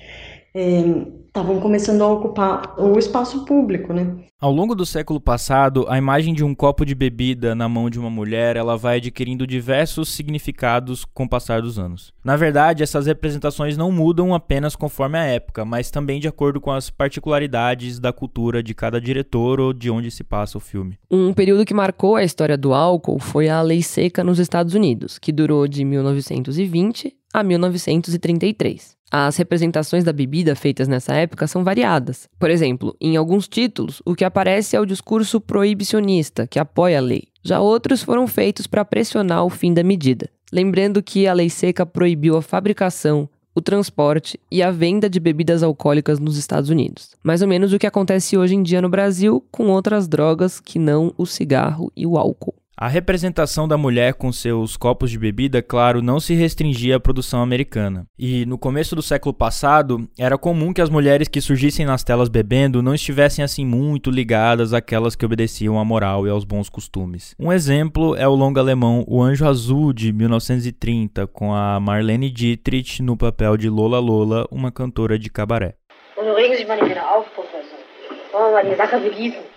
estavam 0.54 1.58
é, 1.58 1.62
começando 1.62 2.02
a 2.02 2.08
ocupar 2.08 2.76
o 2.78 2.98
espaço 3.00 3.46
público, 3.46 3.94
né? 3.94 4.16
Ao 4.40 4.52
longo 4.52 4.74
do 4.74 4.86
século 4.86 5.22
passado, 5.22 5.86
a 5.88 5.98
imagem 5.98 6.34
de 6.34 6.44
um 6.44 6.56
copo 6.56 6.84
de 6.84 6.96
bebida 6.96 7.54
na 7.54 7.70
mão 7.70 7.90
de 7.90 8.00
uma 8.00 8.10
mulher, 8.10 8.58
ela 8.58 8.76
vai 8.76 8.98
adquirindo 8.98 9.46
diversos 9.46 10.10
significados 10.10 11.06
com 11.06 11.26
o 11.26 11.30
passar 11.30 11.62
dos 11.62 11.78
anos. 11.78 12.12
Na 12.24 12.36
verdade, 12.36 12.82
essas 12.82 13.06
representações 13.06 13.78
não 13.78 13.92
mudam 13.92 14.34
apenas 14.34 14.76
conforme 14.76 15.18
a 15.18 15.24
época, 15.24 15.64
mas 15.64 15.92
também 15.92 16.20
de 16.20 16.28
acordo 16.28 16.60
com 16.60 16.72
as 16.72 16.90
particularidades 16.90 18.00
da 18.00 18.12
cultura 18.12 18.64
de 18.64 18.74
cada 18.74 19.00
diretor 19.00 19.60
ou 19.60 19.74
de 19.74 19.92
onde 19.92 20.10
se 20.10 20.24
passa 20.24 20.58
o 20.58 20.62
filme. 20.62 20.98
Um 21.10 21.34
período 21.34 21.66
que 21.66 21.74
marcou 21.74 22.16
a 22.16 22.24
história 22.24 22.58
do 22.58 22.74
álcool 22.74 23.20
foi 23.20 23.48
a 23.48 23.62
Lei 23.62 23.84
Seca 23.84 24.24
nos 24.24 24.40
Estados 24.40 24.74
Unidos, 24.74 25.20
que 25.20 25.32
durou 25.32 25.68
de 25.68 25.86
1920 25.86 27.21
a 27.34 27.44
1933. 27.44 28.96
As 29.12 29.36
representações 29.36 30.06
da 30.06 30.14
bebida 30.14 30.56
feitas 30.56 30.88
nessa 30.88 31.14
época 31.14 31.46
são 31.46 31.64
variadas. 31.64 32.30
Por 32.40 32.50
exemplo, 32.50 32.96
em 33.00 33.18
alguns 33.18 33.48
títulos, 33.48 34.02
o 34.06 34.16
que 34.16 34.24
aparece 34.24 34.76
é 34.76 34.80
o 34.80 34.86
discurso 34.86 35.42
proibicionista, 35.42 36.48
que 36.48 36.58
apoia 36.58 36.98
a 36.98 37.02
lei. 37.02 37.24
Já 37.44 37.60
outros 37.60 38.02
foram 38.04 38.26
feitos 38.26 38.68
para 38.68 38.86
pressionar 38.86 39.44
o 39.44 39.50
fim 39.50 39.74
da 39.74 39.84
medida. 39.84 40.30
Lembrando 40.52 41.04
que 41.04 41.28
a 41.28 41.34
lei 41.34 41.50
seca 41.50 41.86
proibiu 41.86 42.38
a 42.38 42.42
fabricação, 42.42 43.28
o 43.54 43.62
transporte 43.62 44.40
e 44.50 44.64
a 44.64 44.72
venda 44.72 45.10
de 45.10 45.20
bebidas 45.20 45.62
alcoólicas 45.62 46.20
nos 46.20 46.38
Estados 46.38 46.70
Unidos. 46.70 47.12
Mais 47.24 47.42
ou 47.42 47.48
menos 47.48 47.74
o 47.74 47.80
que 47.80 47.88
acontece 47.88 48.38
hoje 48.38 48.56
em 48.56 48.64
dia 48.64 48.82
no 48.82 48.90
Brasil 48.90 49.44
com 49.52 49.68
outras 49.68 50.08
drogas 50.08 50.60
que 50.60 50.80
não 50.80 51.14
o 51.18 51.26
cigarro 51.26 51.92
e 51.96 52.06
o 52.06 52.18
álcool. 52.18 52.56
A 52.78 52.88
representação 52.88 53.68
da 53.68 53.78
mulher 53.78 54.14
com 54.14 54.32
seus 54.32 54.76
copos 54.76 55.12
de 55.12 55.20
bebida, 55.20 55.62
claro, 55.62 56.02
não 56.02 56.20
se 56.20 56.34
restringia 56.34 56.96
à 56.96 57.00
produção 57.00 57.42
americana. 57.42 58.08
E 58.18 58.46
no 58.46 58.58
começo 58.58 58.96
do 58.96 59.02
século 59.02 59.34
passado, 59.34 60.08
era 60.18 60.38
comum 60.38 60.74
que 60.74 60.82
as 60.82 60.90
mulheres 60.90 61.28
que 61.28 61.42
surgissem 61.42 61.86
nas 61.86 62.04
telas 62.04 62.30
bebendo 62.30 62.82
não 62.82 62.96
estivessem 62.96 63.44
assim 63.44 63.66
muito 63.66 64.10
ligadas 64.10 64.74
àquelas 64.74 65.16
que 65.16 65.26
obedeciam 65.26 65.78
à 65.78 65.86
moral 65.86 66.26
e 66.26 66.30
aos 66.30 66.44
bons 66.44 66.70
costumes. 66.70 67.36
Um 67.38 67.52
exemplo 67.52 68.16
é 68.16 68.28
o 68.28 68.34
longa 68.34 68.62
alemão 68.62 69.04
O 69.08 69.22
Anjo 69.22 69.48
Azul 69.48 69.94
de 69.94 70.12
1930, 70.12 71.28
com 71.28 71.54
a 71.54 71.80
Marlene 71.80 72.32
Dietrich 72.32 73.04
no 73.04 73.16
papel 73.16 73.58
de 73.58 73.70
Lola 73.70 74.00
Lola, 74.00 74.48
uma 74.50 74.72
cantora 74.72 75.20
de 75.20 75.30
cabaré. 75.30 75.76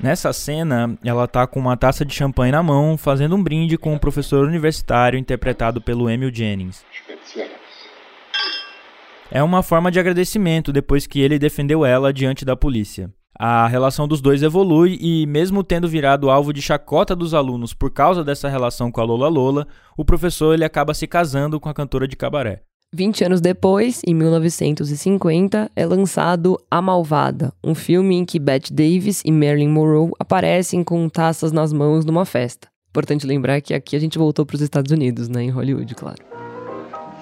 Nessa 0.00 0.32
cena, 0.32 0.96
ela 1.04 1.26
tá 1.26 1.46
com 1.46 1.60
uma 1.60 1.76
taça 1.76 2.04
de 2.04 2.14
champanhe 2.14 2.52
na 2.52 2.62
mão, 2.62 2.96
fazendo 2.96 3.36
um 3.36 3.42
brinde 3.42 3.78
com 3.78 3.94
um 3.94 3.98
professor 3.98 4.46
universitário 4.46 5.18
interpretado 5.18 5.80
pelo 5.80 6.10
Emil 6.10 6.34
Jennings. 6.34 6.84
É 9.30 9.42
uma 9.42 9.62
forma 9.62 9.90
de 9.90 9.98
agradecimento 9.98 10.72
depois 10.72 11.06
que 11.06 11.20
ele 11.20 11.38
defendeu 11.38 11.84
ela 11.84 12.12
diante 12.12 12.44
da 12.44 12.54
polícia. 12.54 13.10
A 13.36 13.66
relação 13.66 14.06
dos 14.06 14.20
dois 14.20 14.42
evolui 14.44 14.96
e, 15.00 15.26
mesmo 15.26 15.64
tendo 15.64 15.88
virado 15.88 16.30
alvo 16.30 16.52
de 16.52 16.62
chacota 16.62 17.16
dos 17.16 17.34
alunos 17.34 17.74
por 17.74 17.90
causa 17.90 18.22
dessa 18.22 18.48
relação 18.48 18.92
com 18.92 19.00
a 19.00 19.04
Lola 19.04 19.28
Lola, 19.28 19.66
o 19.96 20.04
professor 20.04 20.54
ele 20.54 20.64
acaba 20.64 20.94
se 20.94 21.06
casando 21.08 21.58
com 21.58 21.68
a 21.68 21.74
cantora 21.74 22.06
de 22.06 22.14
cabaré. 22.14 22.62
20 22.94 23.24
anos 23.24 23.40
depois, 23.40 24.00
em 24.06 24.14
1950, 24.14 25.68
é 25.74 25.84
lançado 25.84 26.56
A 26.70 26.80
Malvada, 26.80 27.52
um 27.62 27.74
filme 27.74 28.14
em 28.14 28.24
que 28.24 28.38
Bette 28.38 28.72
Davis 28.72 29.20
e 29.24 29.32
Marilyn 29.32 29.68
Monroe 29.68 30.12
aparecem 30.16 30.84
com 30.84 31.08
taças 31.08 31.50
nas 31.50 31.72
mãos 31.72 32.04
numa 32.04 32.24
festa. 32.24 32.68
Importante 32.90 33.26
lembrar 33.26 33.60
que 33.60 33.74
aqui 33.74 33.96
a 33.96 33.98
gente 33.98 34.16
voltou 34.16 34.46
para 34.46 34.54
os 34.54 34.60
Estados 34.60 34.92
Unidos, 34.92 35.28
né, 35.28 35.42
em 35.42 35.50
Hollywood, 35.50 35.92
claro. 35.96 36.22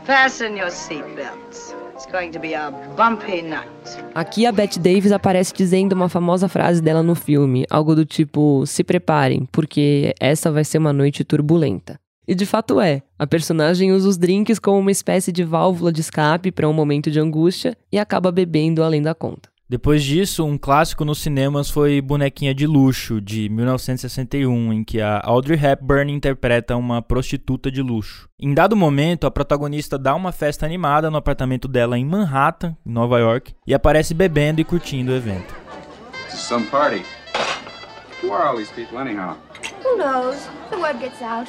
Fasten 0.05 0.59
your 0.59 0.71
seatbelts. 0.71 1.75
It's 1.95 2.07
going 2.11 2.33
to 2.33 2.41
be 2.41 2.55
a 2.55 2.71
bumpy 2.71 3.41
night. 3.41 3.69
Aqui 4.15 4.45
a 4.45 4.53
Bette 4.53 4.79
Davis 4.79 5.13
aparece 5.13 5.55
dizendo 5.55 5.95
uma 5.95 6.09
famosa 6.09 6.49
frase 6.49 6.83
dela 6.83 7.03
no 7.03 7.15
filme, 7.15 7.65
algo 7.71 7.95
do 7.95 8.05
tipo: 8.05 8.67
"Se 8.67 8.83
preparem, 8.83 9.47
porque 9.51 10.13
essa 10.21 10.51
vai 10.51 10.65
ser 10.65 10.79
uma 10.79 10.93
noite 10.93 11.23
turbulenta". 11.23 12.02
E 12.27 12.35
de 12.35 12.47
fato 12.47 12.81
é. 12.81 13.03
A 13.19 13.27
personagem 13.27 13.93
usa 13.93 14.09
os 14.09 14.17
drinks 14.17 14.59
como 14.59 14.79
uma 14.79 14.91
espécie 14.91 15.33
de 15.33 15.43
válvula 15.43 15.93
de 15.93 16.01
escape 16.01 16.53
para 16.53 16.69
um 16.69 16.73
momento 16.73 17.11
de 17.11 17.19
angústia 17.19 17.77
e 17.91 17.99
acaba 17.99 18.31
bebendo 18.31 18.83
além 18.83 19.03
da 19.03 19.15
conta. 19.15 19.53
Depois 19.73 20.05
disso, 20.05 20.45
um 20.45 20.59
clássico 20.59 21.03
nos 21.03 21.19
cinemas 21.19 21.71
foi 21.71 21.99
Bonequinha 22.03 22.55
de 22.55 22.67
Luxo, 22.67 23.23
de 23.23 23.49
1961, 23.49 24.71
em 24.71 24.85
que 24.85 25.01
a 25.01 25.23
Audrey 25.25 25.59
Hepburn 25.59 26.13
interpreta 26.13 26.77
uma 26.77 27.01
prostituta 27.01 27.71
de 27.71 27.81
luxo. 27.81 28.29
Em 28.39 28.53
dado 28.53 28.77
momento, 28.77 29.27
a 29.27 29.31
protagonista 29.31 29.99
dá 29.99 30.15
uma 30.15 30.31
festa 30.31 30.67
animada 30.67 31.11
no 31.11 31.17
apartamento 31.17 31.67
dela 31.67 31.99
em 31.99 32.05
Manhattan, 32.05 32.77
Nova 32.85 33.19
York, 33.19 33.55
e 33.67 33.73
aparece 33.73 34.13
bebendo 34.13 34.61
e 34.61 34.65
curtindo 34.65 35.11
o 35.11 35.17
evento. 35.17 35.55
Some 36.29 36.67
party. 36.67 37.03
Who 38.23 38.31
are 38.35 38.47
all 38.47 38.59
these 38.59 38.71
people 38.75 38.99
anyhow? 38.99 39.39
Who 39.85 39.97
knows? 39.97 40.37
The 40.69 40.77
word 40.77 40.99
gets 41.01 41.23
out. 41.23 41.49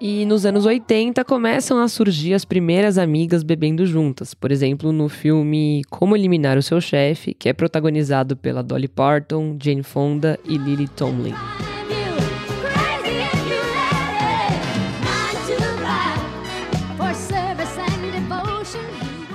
E 0.00 0.26
nos 0.26 0.44
anos 0.44 0.66
80 0.66 1.24
começam 1.24 1.78
a 1.78 1.88
surgir 1.88 2.34
as 2.34 2.44
primeiras 2.44 2.98
amigas 2.98 3.42
bebendo 3.42 3.86
juntas. 3.86 4.34
Por 4.34 4.50
exemplo, 4.50 4.92
no 4.92 5.08
filme 5.08 5.82
Como 5.88 6.16
Eliminar 6.16 6.58
o 6.58 6.62
Seu 6.62 6.80
Chefe, 6.80 7.32
que 7.32 7.48
é 7.48 7.52
protagonizado 7.52 8.36
pela 8.36 8.62
Dolly 8.62 8.88
Parton, 8.88 9.56
Jane 9.60 9.82
Fonda 9.82 10.38
e 10.44 10.58
Lily 10.58 10.88
Tomlin. 10.88 11.34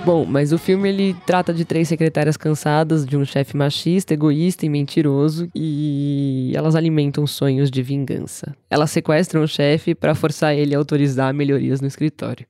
Bom, 0.05 0.25
mas 0.25 0.51
o 0.51 0.57
filme 0.57 0.89
ele 0.89 1.15
trata 1.25 1.53
de 1.53 1.65
três 1.65 1.87
secretárias 1.87 2.37
cansadas 2.37 3.05
de 3.05 3.17
um 3.17 3.25
chefe 3.25 3.55
machista, 3.55 4.13
egoísta 4.13 4.65
e 4.65 4.69
mentiroso 4.69 5.49
e 5.53 6.51
elas 6.55 6.75
alimentam 6.75 7.27
sonhos 7.27 7.69
de 7.69 7.83
vingança. 7.83 8.55
Elas 8.69 8.91
sequestram 8.91 9.43
o 9.43 9.47
chefe 9.47 9.93
para 9.93 10.15
forçar 10.15 10.55
ele 10.55 10.73
a 10.73 10.77
autorizar 10.77 11.33
melhorias 11.33 11.81
no 11.81 11.87
escritório. 11.87 12.47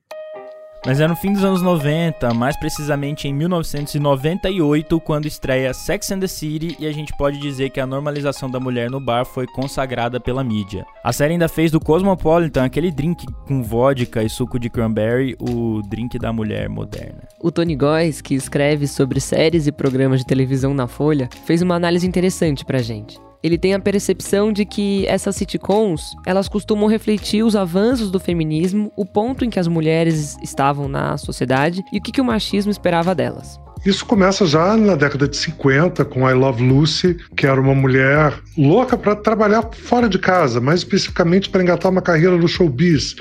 Mas 0.84 0.98
é 0.98 1.06
no 1.06 1.14
fim 1.14 1.32
dos 1.32 1.44
anos 1.44 1.60
90, 1.60 2.32
mais 2.32 2.58
precisamente 2.58 3.28
em 3.28 3.34
1998, 3.34 4.98
quando 5.00 5.26
estreia 5.26 5.74
Sex 5.74 6.10
and 6.10 6.20
the 6.20 6.26
City 6.26 6.74
e 6.78 6.86
a 6.86 6.92
gente 6.92 7.12
pode 7.18 7.38
dizer 7.38 7.68
que 7.68 7.80
a 7.80 7.86
normalização 7.86 8.50
da 8.50 8.58
mulher 8.58 8.90
no 8.90 8.98
bar 8.98 9.26
foi 9.26 9.46
consagrada 9.46 10.18
pela 10.18 10.42
mídia. 10.42 10.86
A 11.04 11.12
série 11.12 11.34
ainda 11.34 11.48
fez 11.48 11.70
do 11.70 11.78
Cosmopolitan 11.78 12.64
aquele 12.64 12.90
drink 12.90 13.26
com 13.46 13.62
vodka 13.62 14.22
e 14.22 14.30
suco 14.30 14.58
de 14.58 14.70
cranberry, 14.70 15.36
o 15.38 15.82
drink 15.82 16.18
da 16.18 16.32
mulher 16.32 16.68
moderna. 16.68 17.28
O 17.38 17.52
Tony 17.52 17.76
Góes, 17.76 18.22
que 18.22 18.34
escreve 18.34 18.86
sobre 18.86 19.20
séries 19.20 19.66
e 19.66 19.72
programas 19.72 20.20
de 20.20 20.26
televisão 20.26 20.72
na 20.72 20.86
Folha, 20.86 21.28
fez 21.44 21.60
uma 21.60 21.74
análise 21.74 22.06
interessante 22.06 22.64
pra 22.64 22.78
gente 22.78 23.20
ele 23.42 23.58
tem 23.58 23.74
a 23.74 23.80
percepção 23.80 24.52
de 24.52 24.64
que 24.64 25.06
essas 25.06 25.36
sitcoms, 25.36 26.14
elas 26.26 26.48
costumam 26.48 26.88
refletir 26.88 27.42
os 27.42 27.56
avanços 27.56 28.10
do 28.10 28.20
feminismo, 28.20 28.92
o 28.96 29.04
ponto 29.06 29.44
em 29.44 29.50
que 29.50 29.58
as 29.58 29.66
mulheres 29.66 30.36
estavam 30.42 30.88
na 30.88 31.16
sociedade 31.16 31.82
e 31.92 31.98
o 31.98 32.02
que, 32.02 32.12
que 32.12 32.20
o 32.20 32.24
machismo 32.24 32.70
esperava 32.70 33.14
delas. 33.14 33.58
Isso 33.84 34.04
começa 34.04 34.44
já 34.44 34.76
na 34.76 34.94
década 34.94 35.26
de 35.26 35.36
50 35.36 36.04
com 36.04 36.28
I 36.28 36.34
Love 36.34 36.62
Lucy, 36.62 37.16
que 37.34 37.46
era 37.46 37.58
uma 37.58 37.74
mulher 37.74 38.34
louca 38.56 38.94
para 38.96 39.16
trabalhar 39.16 39.66
fora 39.72 40.06
de 40.06 40.18
casa, 40.18 40.60
mais 40.60 40.80
especificamente 40.80 41.48
para 41.48 41.62
engatar 41.62 41.90
uma 41.90 42.02
carreira 42.02 42.36
no 42.36 42.46
showbiz, 42.46 43.16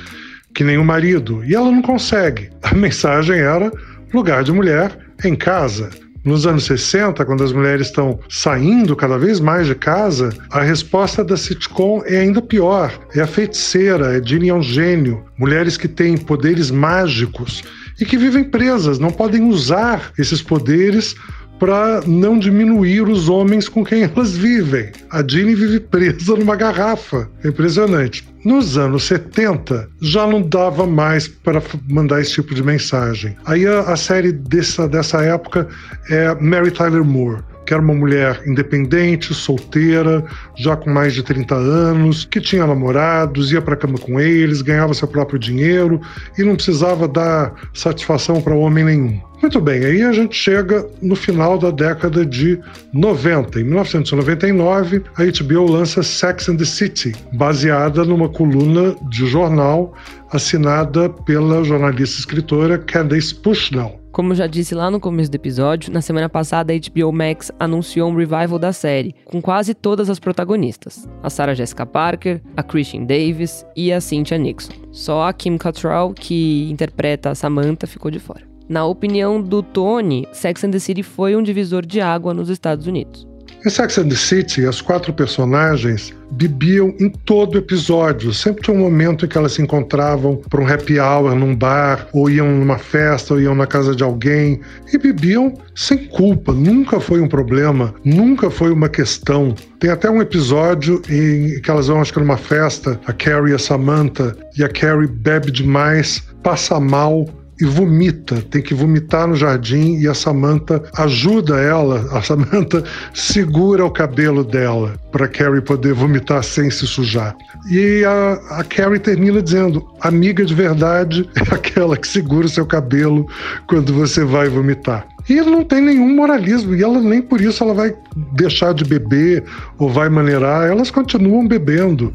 que 0.54 0.66
nem 0.66 0.78
o 0.78 0.84
marido, 0.84 1.46
e 1.46 1.56
ela 1.56 1.72
não 1.72 1.82
consegue. 1.82 2.50
A 2.62 2.74
mensagem 2.76 3.40
era 3.40 3.72
lugar 4.14 4.44
de 4.44 4.52
mulher 4.52 4.98
em 5.24 5.34
casa. 5.34 5.90
Nos 6.30 6.46
anos 6.46 6.66
60, 6.66 7.26
quando 7.26 7.44
as 7.44 7.52
mulheres 7.52 7.88
estão 7.88 8.20
saindo 8.30 8.96
cada 8.96 9.18
vez 9.18 9.40
mais 9.40 9.66
de 9.66 9.74
casa, 9.74 10.30
a 10.52 10.62
resposta 10.62 11.24
da 11.24 11.36
sitcom 11.36 12.04
é 12.06 12.20
ainda 12.20 12.40
pior. 12.40 12.94
É 13.16 13.22
a 13.22 13.26
feiticeira, 13.26 14.16
é 14.16 14.24
Ginny 14.24 14.50
é 14.50 14.54
um 14.54 14.62
gênio. 14.62 15.26
Mulheres 15.40 15.76
que 15.76 15.88
têm 15.88 16.16
poderes 16.16 16.70
mágicos 16.70 17.64
e 18.00 18.06
que 18.06 18.16
vivem 18.16 18.44
presas, 18.44 19.00
não 19.00 19.10
podem 19.10 19.42
usar 19.42 20.12
esses 20.20 20.40
poderes 20.40 21.16
para 21.60 22.02
não 22.08 22.40
diminuir 22.40 23.02
os 23.02 23.28
homens 23.28 23.68
com 23.68 23.84
quem 23.84 24.04
elas 24.04 24.36
vivem. 24.36 24.92
A 25.12 25.22
Ginny 25.28 25.54
vive 25.54 25.80
presa 25.80 26.36
numa 26.36 26.56
garrafa. 26.56 27.30
É 27.44 27.50
impressionante. 27.50 28.28
Nos 28.46 28.78
anos 28.78 29.04
70, 29.04 29.90
já 30.02 30.26
não 30.26 30.42
dava 30.42 30.88
mais 30.88 31.28
para 31.28 31.62
mandar 31.90 32.22
esse 32.22 32.32
tipo 32.32 32.56
de 32.56 32.64
mensagem. 32.64 33.36
Aí 33.46 33.68
a, 33.68 33.82
a 33.82 33.98
série 33.98 34.32
dessa, 34.32 34.88
dessa 34.88 35.22
época 35.22 35.68
é 36.10 36.34
Mary 36.36 36.72
Tyler 36.72 37.04
Moore 37.04 37.44
era 37.74 37.82
uma 37.82 37.94
mulher 37.94 38.42
independente, 38.46 39.34
solteira, 39.34 40.24
já 40.56 40.76
com 40.76 40.90
mais 40.90 41.14
de 41.14 41.24
30 41.24 41.56
anos, 41.56 42.26
que 42.26 42.42
tinha 42.42 42.66
namorados, 42.66 43.52
ia 43.52 43.62
para 43.62 43.76
cama 43.76 43.98
com 43.98 44.20
eles, 44.20 44.62
ganhava 44.62 44.94
seu 44.94 45.08
próprio 45.08 45.40
dinheiro 45.40 46.02
e 46.38 46.44
não 46.44 46.56
precisava 46.56 47.08
dar 47.08 47.54
satisfação 47.74 48.42
para 48.42 48.54
homem 48.54 48.84
nenhum. 48.84 49.30
Muito 49.42 49.62
bem, 49.62 49.86
aí 49.86 50.04
a 50.04 50.12
gente 50.12 50.36
chega 50.36 50.86
no 51.02 51.16
final 51.16 51.58
da 51.58 51.72
década 51.72 52.26
de 52.26 52.60
90. 52.92 53.62
Em 53.62 53.64
1999, 53.64 55.02
a 55.16 55.24
HBO 55.24 55.72
lança 55.72 56.04
Sex 56.04 56.50
and 56.50 56.58
the 56.58 56.66
City, 56.66 57.16
baseada 57.34 58.04
numa 58.04 58.28
coluna 58.28 58.96
de 59.10 59.26
jornal 59.28 59.94
assinada 60.32 61.10
pela 61.10 61.64
jornalista 61.64 62.18
e 62.18 62.20
escritora 62.20 62.78
Candace 62.78 63.34
Bushnell. 63.42 63.99
Como 64.12 64.34
já 64.34 64.48
disse 64.48 64.74
lá 64.74 64.90
no 64.90 65.00
começo 65.00 65.30
do 65.30 65.36
episódio, 65.36 65.94
na 65.94 66.02
semana 66.02 66.28
passada 66.28 66.74
a 66.74 66.76
HBO 66.76 67.12
Max 67.12 67.52
anunciou 67.60 68.10
um 68.10 68.16
revival 68.16 68.58
da 68.58 68.74
série, 68.74 69.14
com 69.24 69.42
quase 69.42 69.74
todas 69.74 70.10
as 70.10 70.20
protagonistas: 70.20 71.08
a 71.22 71.30
Sarah 71.30 71.54
Jessica 71.54 71.86
Parker, 71.86 72.42
a 72.58 72.64
Christian 72.64 73.04
Davis 73.04 73.66
e 73.76 73.94
a 73.94 74.02
Cynthia 74.02 74.38
Nixon. 74.38 74.74
Só 74.92 75.28
a 75.28 75.34
Kim 75.34 75.58
Cattrall, 75.58 76.14
que 76.14 76.70
interpreta 76.72 77.30
a 77.30 77.36
Samantha, 77.36 77.86
ficou 77.86 78.10
de 78.10 78.20
fora. 78.20 78.50
Na 78.68 78.86
opinião 78.86 79.42
do 79.42 79.62
Tony, 79.64 80.28
Sex 80.32 80.64
and 80.64 80.72
the 80.72 80.80
City 80.80 81.04
foi 81.04 81.36
um 81.36 81.44
divisor 81.44 81.86
de 81.86 82.02
água 82.02 82.34
nos 82.34 82.50
Estados 82.50 82.88
Unidos. 82.88 83.29
Em 83.66 83.70
Sex 83.70 83.98
and 83.98 84.08
the 84.08 84.16
City, 84.16 84.66
as 84.66 84.80
quatro 84.80 85.12
personagens 85.12 86.14
bebiam 86.32 86.96
em 86.98 87.10
todo 87.10 87.58
episódio. 87.58 88.34
Sempre 88.34 88.64
tinha 88.64 88.78
um 88.78 88.80
momento 88.80 89.26
em 89.26 89.28
que 89.28 89.38
elas 89.38 89.54
se 89.54 89.62
encontravam 89.62 90.38
para 90.50 90.62
um 90.62 90.68
happy 90.68 90.98
hour 90.98 91.36
num 91.36 91.54
bar, 91.54 92.08
ou 92.14 92.30
iam 92.30 92.48
numa 92.48 92.78
festa, 92.78 93.34
ou 93.34 93.42
iam 93.42 93.54
na 93.54 93.68
casa 93.68 93.94
de 93.94 94.02
alguém, 94.02 94.62
e 94.94 94.98
bebiam 94.98 95.54
sem 95.76 96.06
culpa. 96.08 96.54
Nunca 96.54 97.02
foi 97.02 97.20
um 97.20 97.28
problema, 97.28 97.94
nunca 98.06 98.50
foi 98.50 98.72
uma 98.72 98.88
questão. 98.88 99.54
Tem 99.78 99.90
até 99.90 100.10
um 100.10 100.22
episódio 100.22 101.02
em 101.10 101.60
que 101.62 101.70
elas 101.70 101.88
vão, 101.88 102.00
acho 102.00 102.14
que 102.14 102.20
numa 102.20 102.38
festa, 102.38 102.98
a 103.06 103.12
Carrie 103.12 103.52
e 103.52 103.56
a 103.56 103.60
Samantha, 103.60 104.38
e 104.58 104.64
a 104.64 104.70
Carrie 104.70 105.08
bebe 105.08 105.52
demais, 105.52 106.24
passa 106.44 106.80
mal, 106.80 107.28
e 107.60 107.66
vomita, 107.66 108.42
tem 108.50 108.62
que 108.62 108.74
vomitar 108.74 109.28
no 109.28 109.36
jardim 109.36 110.00
e 110.00 110.08
a 110.08 110.14
Samantha 110.14 110.82
ajuda 110.98 111.60
ela, 111.60 112.08
a 112.12 112.22
Samantha 112.22 112.84
segura 113.14 113.86
o 113.86 113.92
cabelo 113.92 114.44
dela 114.44 114.96
para 115.12 115.28
Carrie 115.28 115.62
poder 115.62 115.94
vomitar 115.94 116.44
sem 116.44 116.70
se 116.70 116.88
sujar. 116.88 117.36
E 117.70 118.04
a, 118.06 118.60
a 118.60 118.64
Carrie 118.64 119.00
termina 119.00 119.42
dizendo: 119.42 119.86
amiga 120.02 120.46
de 120.46 120.54
verdade 120.54 121.30
é 121.36 121.42
aquela 121.54 121.98
que 121.98 122.08
segura 122.08 122.46
o 122.46 122.50
seu 122.50 122.66
cabelo 122.66 123.28
quando 123.68 123.94
você 123.94 124.24
vai 124.24 124.48
vomitar. 124.48 125.06
E 125.28 125.36
não 125.42 125.64
tem 125.64 125.82
nenhum 125.82 126.16
moralismo, 126.16 126.76
e 126.76 126.84
ela 126.84 127.00
nem 127.00 127.22
por 127.22 127.40
isso 127.40 127.64
ela 127.64 127.74
vai 127.74 127.94
deixar 128.34 128.74
de 128.74 128.84
beber 128.84 129.44
ou 129.78 129.90
vai 129.90 130.10
maneirar, 130.10 130.68
elas 130.68 130.90
continuam 130.90 131.48
bebendo. 131.48 132.14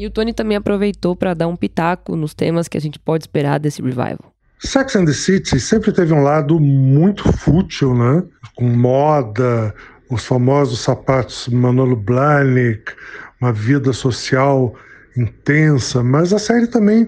E 0.00 0.06
o 0.06 0.10
Tony 0.10 0.32
também 0.32 0.56
aproveitou 0.56 1.14
para 1.14 1.34
dar 1.34 1.46
um 1.46 1.54
pitaco 1.54 2.16
nos 2.16 2.32
temas 2.32 2.68
que 2.68 2.78
a 2.78 2.80
gente 2.80 2.98
pode 2.98 3.24
esperar 3.24 3.60
desse 3.60 3.82
revival. 3.82 4.32
Sex 4.58 4.96
and 4.96 5.04
the 5.04 5.12
City 5.12 5.60
sempre 5.60 5.92
teve 5.92 6.14
um 6.14 6.22
lado 6.22 6.58
muito 6.58 7.30
fútil, 7.30 7.94
né? 7.94 8.22
Com 8.56 8.66
moda, 8.66 9.74
os 10.10 10.24
famosos 10.24 10.80
sapatos 10.80 11.48
Manolo 11.48 11.96
Blahnik, 11.96 12.92
uma 13.42 13.52
vida 13.52 13.92
social 13.92 14.74
intensa, 15.14 16.02
mas 16.02 16.32
a 16.32 16.38
série 16.38 16.66
também 16.66 17.06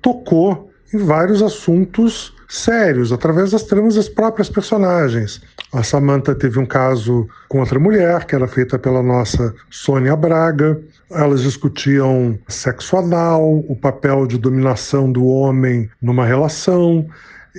tocou 0.00 0.68
em 0.92 0.98
vários 0.98 1.44
assuntos 1.44 2.34
sérios, 2.48 3.12
através 3.12 3.52
das 3.52 3.62
tramas 3.62 3.94
das 3.94 4.08
próprias 4.08 4.50
personagens. 4.50 5.40
A 5.72 5.82
Samantha 5.82 6.34
teve 6.34 6.58
um 6.58 6.66
caso 6.66 7.26
com 7.48 7.60
outra 7.60 7.78
mulher, 7.78 8.26
que 8.26 8.34
era 8.34 8.46
feita 8.46 8.78
pela 8.78 9.02
nossa 9.02 9.54
Sônia 9.70 10.14
Braga. 10.14 10.78
Elas 11.14 11.42
discutiam 11.42 12.38
sexo 12.48 12.96
anal, 12.96 13.64
o 13.68 13.76
papel 13.76 14.26
de 14.26 14.38
dominação 14.38 15.10
do 15.10 15.26
homem 15.26 15.88
numa 16.00 16.24
relação, 16.24 17.06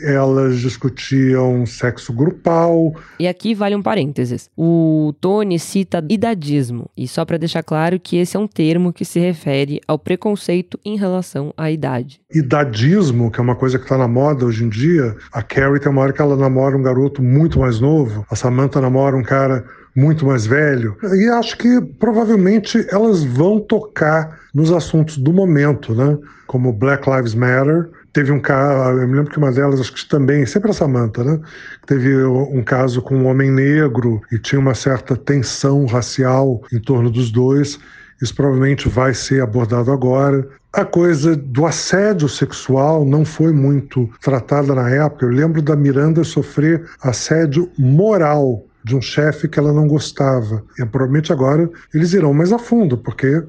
elas 0.01 0.60
discutiam 0.60 1.65
sexo 1.65 2.12
grupal. 2.13 2.95
E 3.19 3.27
aqui 3.27 3.53
vale 3.53 3.75
um 3.75 3.81
parênteses. 3.81 4.50
O 4.57 5.13
Tony 5.22 5.60
cita 5.60 6.03
idadismo, 6.10 6.89
e 6.98 7.07
só 7.07 7.25
para 7.25 7.38
deixar 7.38 7.63
claro 7.63 8.00
que 8.00 8.17
esse 8.17 8.36
é 8.36 8.39
um 8.39 8.48
termo 8.48 8.91
que 8.91 9.05
se 9.05 9.19
refere 9.19 9.81
ao 9.88 10.00
preconceito 10.00 10.79
em 10.83 10.98
relação 10.98 11.53
à 11.55 11.69
idade. 11.69 12.19
Idadismo, 12.33 13.29
que 13.29 13.39
é 13.39 13.43
uma 13.43 13.55
coisa 13.55 13.77
que 13.77 13.86
está 13.86 13.98
na 13.98 14.07
moda 14.07 14.45
hoje 14.45 14.63
em 14.63 14.69
dia, 14.69 15.15
a 15.31 15.41
Carrie 15.43 15.79
tem 15.79 15.91
uma 15.91 16.01
hora 16.01 16.13
que 16.13 16.22
ela 16.22 16.36
namora 16.36 16.75
um 16.75 16.81
garoto 16.81 17.22
muito 17.22 17.60
mais 17.60 17.79
novo, 17.79 18.25
a 18.29 18.36
Samantha 18.36 18.81
namora 18.81 19.15
um 19.15 19.24
cara 19.24 19.63
muito 19.95 20.25
mais 20.25 20.45
velho. 20.45 20.97
E 21.13 21.27
acho 21.29 21.57
que 21.57 21.81
provavelmente 22.00 22.85
elas 22.89 23.23
vão 23.23 23.59
tocar 23.59 24.39
nos 24.53 24.71
assuntos 24.71 25.17
do 25.17 25.31
momento, 25.31 25.93
né? 25.93 26.17
Como 26.47 26.73
Black 26.73 27.09
Lives 27.09 27.35
Matter. 27.35 27.89
Teve 28.12 28.31
um 28.31 28.39
caso, 28.39 29.00
eu 29.00 29.07
me 29.07 29.15
lembro 29.15 29.31
que 29.31 29.39
uma 29.39 29.51
delas, 29.51 29.79
acho 29.79 29.93
que 29.93 30.07
também, 30.07 30.45
sempre 30.45 30.69
a 30.69 30.73
Samantha, 30.73 31.23
né? 31.23 31.39
Teve 31.88 32.23
um 32.23 32.63
caso 32.63 33.01
com 33.01 33.15
um 33.15 33.25
homem 33.25 33.51
negro 33.51 34.21
e 34.31 34.38
tinha 34.38 34.59
uma 34.59 34.75
certa 34.75 35.15
tensão 35.15 35.85
racial 35.85 36.62
em 36.71 36.79
torno 36.79 37.09
dos 37.09 37.31
dois. 37.31 37.79
Isso 38.21 38.35
provavelmente 38.35 38.88
vai 38.88 39.13
ser 39.13 39.41
abordado 39.41 39.91
agora. 39.91 40.47
A 40.71 40.85
coisa 40.85 41.35
do 41.35 41.65
assédio 41.65 42.29
sexual 42.29 43.05
não 43.05 43.25
foi 43.25 43.51
muito 43.51 44.09
tratada 44.21 44.73
na 44.73 44.89
época. 44.89 45.25
Eu 45.25 45.29
lembro 45.29 45.62
da 45.62 45.75
Miranda 45.75 46.23
sofrer 46.23 46.83
assédio 47.01 47.69
moral 47.77 48.63
de 48.83 48.95
um 48.95 49.01
chefe 49.01 49.47
que 49.47 49.59
ela 49.59 49.73
não 49.73 49.87
gostava. 49.87 50.63
E 50.77 50.85
provavelmente 50.85 51.31
agora 51.31 51.69
eles 51.93 52.13
irão 52.13 52.33
mais 52.33 52.51
a 52.51 52.59
fundo, 52.59 52.97
porque 52.97 53.43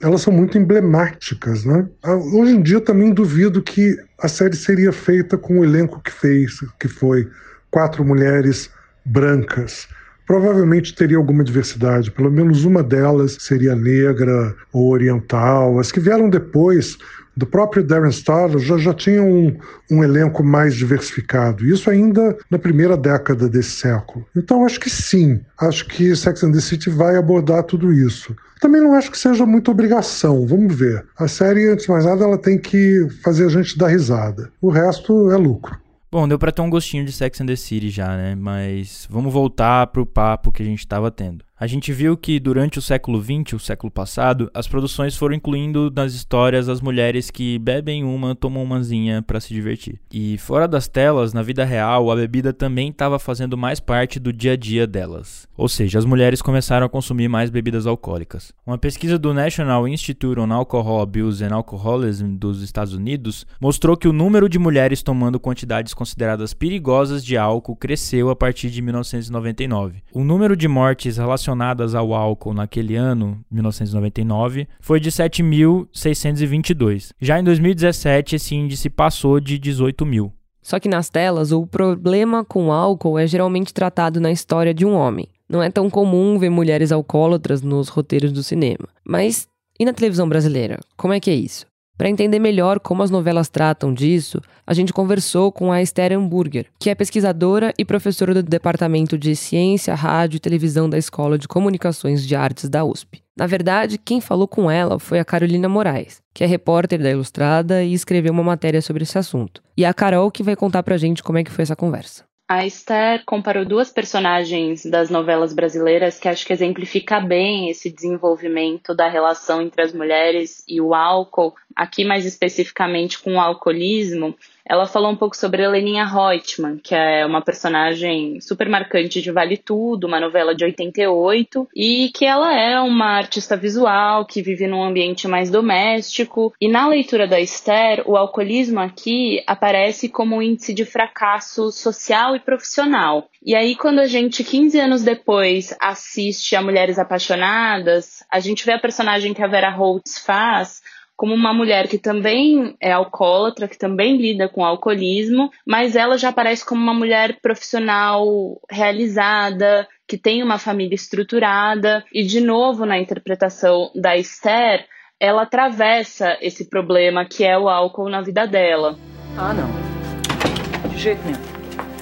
elas 0.00 0.22
são 0.22 0.32
muito 0.32 0.58
emblemáticas, 0.58 1.64
né? 1.64 1.86
Ah, 2.02 2.16
hoje 2.16 2.56
em 2.56 2.62
dia 2.62 2.80
também 2.80 3.14
duvido 3.14 3.62
que 3.62 3.96
a 4.20 4.28
série 4.28 4.56
seria 4.56 4.92
feita 4.92 5.38
com 5.38 5.60
o 5.60 5.64
elenco 5.64 6.00
que 6.00 6.10
fez, 6.10 6.58
que 6.78 6.88
foi 6.88 7.28
quatro 7.70 8.04
mulheres 8.04 8.68
brancas. 9.04 9.88
Provavelmente 10.26 10.94
teria 10.94 11.16
alguma 11.16 11.44
diversidade, 11.44 12.10
pelo 12.10 12.30
menos 12.30 12.64
uma 12.64 12.82
delas 12.82 13.36
seria 13.40 13.74
negra 13.76 14.54
ou 14.72 14.90
oriental. 14.90 15.78
As 15.78 15.92
que 15.92 16.00
vieram 16.00 16.28
depois 16.28 16.96
do 17.36 17.46
próprio 17.46 17.84
Darren 17.84 18.12
Star 18.12 18.56
já, 18.58 18.76
já 18.78 18.94
tinha 18.94 19.22
um, 19.22 19.56
um 19.90 20.04
elenco 20.04 20.42
mais 20.42 20.74
diversificado. 20.74 21.64
Isso 21.64 21.90
ainda 21.90 22.36
na 22.50 22.58
primeira 22.58 22.96
década 22.96 23.48
desse 23.48 23.70
século. 23.70 24.24
Então 24.36 24.64
acho 24.64 24.78
que 24.78 24.90
sim, 24.90 25.40
acho 25.60 25.86
que 25.86 26.14
Sex 26.14 26.42
and 26.44 26.52
the 26.52 26.60
City 26.60 26.90
vai 26.90 27.16
abordar 27.16 27.64
tudo 27.64 27.92
isso. 27.92 28.34
Também 28.60 28.80
não 28.80 28.94
acho 28.94 29.10
que 29.10 29.18
seja 29.18 29.44
muita 29.44 29.72
obrigação, 29.72 30.46
vamos 30.46 30.74
ver. 30.74 31.04
A 31.18 31.26
série, 31.26 31.68
antes 31.68 31.86
de 31.86 31.90
mais 31.90 32.04
nada, 32.04 32.22
ela 32.22 32.38
tem 32.38 32.56
que 32.56 33.08
fazer 33.24 33.46
a 33.46 33.48
gente 33.48 33.76
dar 33.76 33.88
risada. 33.88 34.52
O 34.60 34.70
resto 34.70 35.32
é 35.32 35.36
lucro. 35.36 35.76
Bom, 36.12 36.28
deu 36.28 36.38
pra 36.38 36.52
ter 36.52 36.60
um 36.60 36.68
gostinho 36.68 37.06
de 37.06 37.10
Sex 37.10 37.40
and 37.40 37.46
the 37.46 37.56
City 37.56 37.88
já, 37.88 38.14
né? 38.16 38.34
Mas 38.34 39.08
vamos 39.10 39.32
voltar 39.32 39.86
pro 39.86 40.04
papo 40.04 40.52
que 40.52 40.62
a 40.62 40.66
gente 40.66 40.86
tava 40.86 41.10
tendo. 41.10 41.42
A 41.62 41.66
gente 41.68 41.92
viu 41.92 42.16
que 42.16 42.40
durante 42.40 42.80
o 42.80 42.82
século 42.82 43.22
XX, 43.22 43.52
o 43.52 43.58
século 43.60 43.88
passado, 43.88 44.50
as 44.52 44.66
produções 44.66 45.16
foram 45.16 45.36
incluindo 45.36 45.92
nas 45.94 46.12
histórias 46.12 46.68
as 46.68 46.80
mulheres 46.80 47.30
que 47.30 47.56
bebem 47.60 48.02
uma, 48.02 48.34
tomam 48.34 48.64
umazinha 48.64 49.22
para 49.22 49.38
se 49.38 49.54
divertir. 49.54 50.00
E 50.12 50.36
fora 50.38 50.66
das 50.66 50.88
telas, 50.88 51.32
na 51.32 51.40
vida 51.40 51.64
real, 51.64 52.10
a 52.10 52.16
bebida 52.16 52.52
também 52.52 52.88
estava 52.88 53.16
fazendo 53.16 53.56
mais 53.56 53.78
parte 53.78 54.18
do 54.18 54.32
dia 54.32 54.54
a 54.54 54.56
dia 54.56 54.88
delas. 54.88 55.46
Ou 55.56 55.68
seja, 55.68 56.00
as 56.00 56.04
mulheres 56.04 56.42
começaram 56.42 56.84
a 56.84 56.88
consumir 56.90 57.28
mais 57.28 57.48
bebidas 57.48 57.86
alcoólicas. 57.86 58.52
Uma 58.66 58.76
pesquisa 58.76 59.16
do 59.16 59.32
National 59.32 59.86
Institute 59.86 60.40
on 60.40 60.52
Alcohol 60.52 61.00
Abuse 61.00 61.44
and 61.44 61.54
Alcoholism 61.54 62.34
dos 62.34 62.60
Estados 62.60 62.92
Unidos 62.92 63.46
mostrou 63.60 63.96
que 63.96 64.08
o 64.08 64.12
número 64.12 64.48
de 64.48 64.58
mulheres 64.58 65.00
tomando 65.00 65.38
quantidades 65.38 65.94
consideradas 65.94 66.52
perigosas 66.52 67.24
de 67.24 67.36
álcool 67.36 67.76
cresceu 67.76 68.30
a 68.30 68.34
partir 68.34 68.68
de 68.68 68.82
1999. 68.82 70.02
O 70.12 70.24
número 70.24 70.56
de 70.56 70.66
mortes 70.66 71.18
relacionadas 71.18 71.51
relacionadas 71.52 71.94
ao 71.94 72.14
álcool 72.14 72.54
naquele 72.54 72.96
ano, 72.96 73.38
1999, 73.50 74.66
foi 74.80 74.98
de 74.98 75.10
7.622. 75.10 77.10
Já 77.20 77.38
em 77.38 77.44
2017, 77.44 78.36
esse 78.36 78.54
índice 78.54 78.88
passou 78.90 79.38
de 79.38 79.58
18 79.58 80.06
mil. 80.06 80.32
Só 80.62 80.78
que 80.78 80.88
nas 80.88 81.10
telas, 81.10 81.52
o 81.52 81.66
problema 81.66 82.42
com 82.44 82.72
álcool 82.72 83.18
é 83.18 83.26
geralmente 83.26 83.74
tratado 83.74 84.20
na 84.20 84.30
história 84.30 84.72
de 84.72 84.86
um 84.86 84.94
homem. 84.94 85.26
Não 85.48 85.60
é 85.62 85.70
tão 85.70 85.90
comum 85.90 86.38
ver 86.38 86.50
mulheres 86.50 86.92
alcoólatras 86.92 87.62
nos 87.62 87.88
roteiros 87.88 88.32
do 88.32 88.42
cinema. 88.42 88.88
Mas 89.04 89.46
e 89.78 89.84
na 89.84 89.92
televisão 89.92 90.28
brasileira? 90.28 90.80
Como 90.96 91.12
é 91.12 91.20
que 91.20 91.30
é 91.30 91.34
isso? 91.34 91.66
Para 92.02 92.10
entender 92.10 92.40
melhor 92.40 92.80
como 92.80 93.04
as 93.04 93.12
novelas 93.12 93.48
tratam 93.48 93.94
disso, 93.94 94.40
a 94.66 94.74
gente 94.74 94.92
conversou 94.92 95.52
com 95.52 95.70
a 95.70 95.80
Esther 95.80 96.12
Hamburger, 96.12 96.66
que 96.76 96.90
é 96.90 96.96
pesquisadora 96.96 97.72
e 97.78 97.84
professora 97.84 98.34
do 98.34 98.42
Departamento 98.42 99.16
de 99.16 99.36
Ciência, 99.36 99.94
Rádio 99.94 100.38
e 100.38 100.40
Televisão 100.40 100.90
da 100.90 100.98
Escola 100.98 101.38
de 101.38 101.46
Comunicações 101.46 102.26
de 102.26 102.34
Artes 102.34 102.68
da 102.68 102.84
USP. 102.84 103.22
Na 103.38 103.46
verdade, 103.46 103.98
quem 103.98 104.20
falou 104.20 104.48
com 104.48 104.68
ela 104.68 104.98
foi 104.98 105.20
a 105.20 105.24
Carolina 105.24 105.68
Moraes, 105.68 106.20
que 106.34 106.42
é 106.42 106.46
repórter 106.48 107.00
da 107.00 107.08
Ilustrada 107.08 107.84
e 107.84 107.92
escreveu 107.92 108.32
uma 108.32 108.42
matéria 108.42 108.82
sobre 108.82 109.04
esse 109.04 109.16
assunto. 109.16 109.62
E 109.76 109.84
é 109.84 109.88
a 109.88 109.94
Carol 109.94 110.28
que 110.28 110.42
vai 110.42 110.56
contar 110.56 110.82
pra 110.82 110.96
gente 110.96 111.22
como 111.22 111.38
é 111.38 111.44
que 111.44 111.52
foi 111.52 111.62
essa 111.62 111.76
conversa. 111.76 112.24
A 112.48 112.66
Esther 112.66 113.24
comparou 113.24 113.64
duas 113.64 113.90
personagens 113.90 114.84
das 114.84 115.08
novelas 115.08 115.54
brasileiras 115.54 116.18
que 116.18 116.28
acho 116.28 116.44
que 116.44 116.52
exemplifica 116.52 117.18
bem 117.18 117.70
esse 117.70 117.90
desenvolvimento 117.90 118.94
da 118.94 119.08
relação 119.08 119.62
entre 119.62 119.82
as 119.82 119.92
mulheres 119.92 120.62
e 120.68 120.80
o 120.80 120.94
álcool, 120.94 121.54
aqui 121.74 122.04
mais 122.04 122.26
especificamente 122.26 123.18
com 123.18 123.36
o 123.36 123.40
alcoolismo, 123.40 124.36
ela 124.68 124.86
falou 124.86 125.10
um 125.10 125.16
pouco 125.16 125.36
sobre 125.36 125.62
Heleninha 125.62 126.04
Reutemann, 126.04 126.78
que 126.78 126.94
é 126.94 127.24
uma 127.26 127.42
personagem 127.42 128.40
super 128.40 128.68
marcante 128.68 129.20
de 129.20 129.30
Vale 129.30 129.56
Tudo, 129.56 130.06
uma 130.06 130.20
novela 130.20 130.54
de 130.54 130.64
88, 130.64 131.68
e 131.74 132.10
que 132.14 132.24
ela 132.24 132.54
é 132.54 132.78
uma 132.80 133.16
artista 133.16 133.56
visual 133.56 134.24
que 134.24 134.42
vive 134.42 134.66
num 134.66 134.82
ambiente 134.82 135.26
mais 135.26 135.50
doméstico. 135.50 136.52
E 136.60 136.68
na 136.68 136.86
leitura 136.86 137.26
da 137.26 137.40
Esther, 137.40 138.02
o 138.06 138.16
alcoolismo 138.16 138.80
aqui 138.80 139.42
aparece 139.46 140.08
como 140.08 140.36
um 140.36 140.42
índice 140.42 140.72
de 140.72 140.84
fracasso 140.84 141.70
social 141.72 142.36
e 142.36 142.40
profissional. 142.40 143.28
E 143.44 143.56
aí, 143.56 143.74
quando 143.74 143.98
a 143.98 144.06
gente, 144.06 144.44
15 144.44 144.78
anos 144.78 145.02
depois, 145.02 145.74
assiste 145.80 146.54
a 146.54 146.62
Mulheres 146.62 146.98
Apaixonadas, 146.98 148.22
a 148.30 148.38
gente 148.38 148.64
vê 148.64 148.72
a 148.72 148.78
personagem 148.78 149.34
que 149.34 149.42
a 149.42 149.48
Vera 149.48 149.70
Holtz 149.70 150.18
faz 150.18 150.80
como 151.22 151.34
uma 151.34 151.54
mulher 151.54 151.86
que 151.86 151.98
também 151.98 152.74
é 152.80 152.90
alcoólatra, 152.90 153.68
que 153.68 153.78
também 153.78 154.16
lida 154.16 154.48
com 154.48 154.64
alcoolismo, 154.64 155.52
mas 155.64 155.94
ela 155.94 156.18
já 156.18 156.30
aparece 156.30 156.66
como 156.66 156.82
uma 156.82 156.92
mulher 156.92 157.38
profissional 157.40 158.26
realizada, 158.68 159.86
que 160.08 160.18
tem 160.18 160.42
uma 160.42 160.58
família 160.58 160.96
estruturada, 160.96 162.04
e 162.12 162.24
de 162.24 162.40
novo 162.40 162.84
na 162.84 162.98
interpretação 162.98 163.92
da 163.94 164.16
Esther, 164.16 164.84
ela 165.20 165.42
atravessa 165.42 166.36
esse 166.40 166.68
problema 166.68 167.24
que 167.24 167.44
é 167.44 167.56
o 167.56 167.68
álcool 167.68 168.08
na 168.08 168.20
vida 168.20 168.44
dela. 168.44 168.98
Ah, 169.38 169.54
não. 169.54 170.88
De 170.88 170.98
jeito 170.98 171.22
nenhum. 171.24 171.38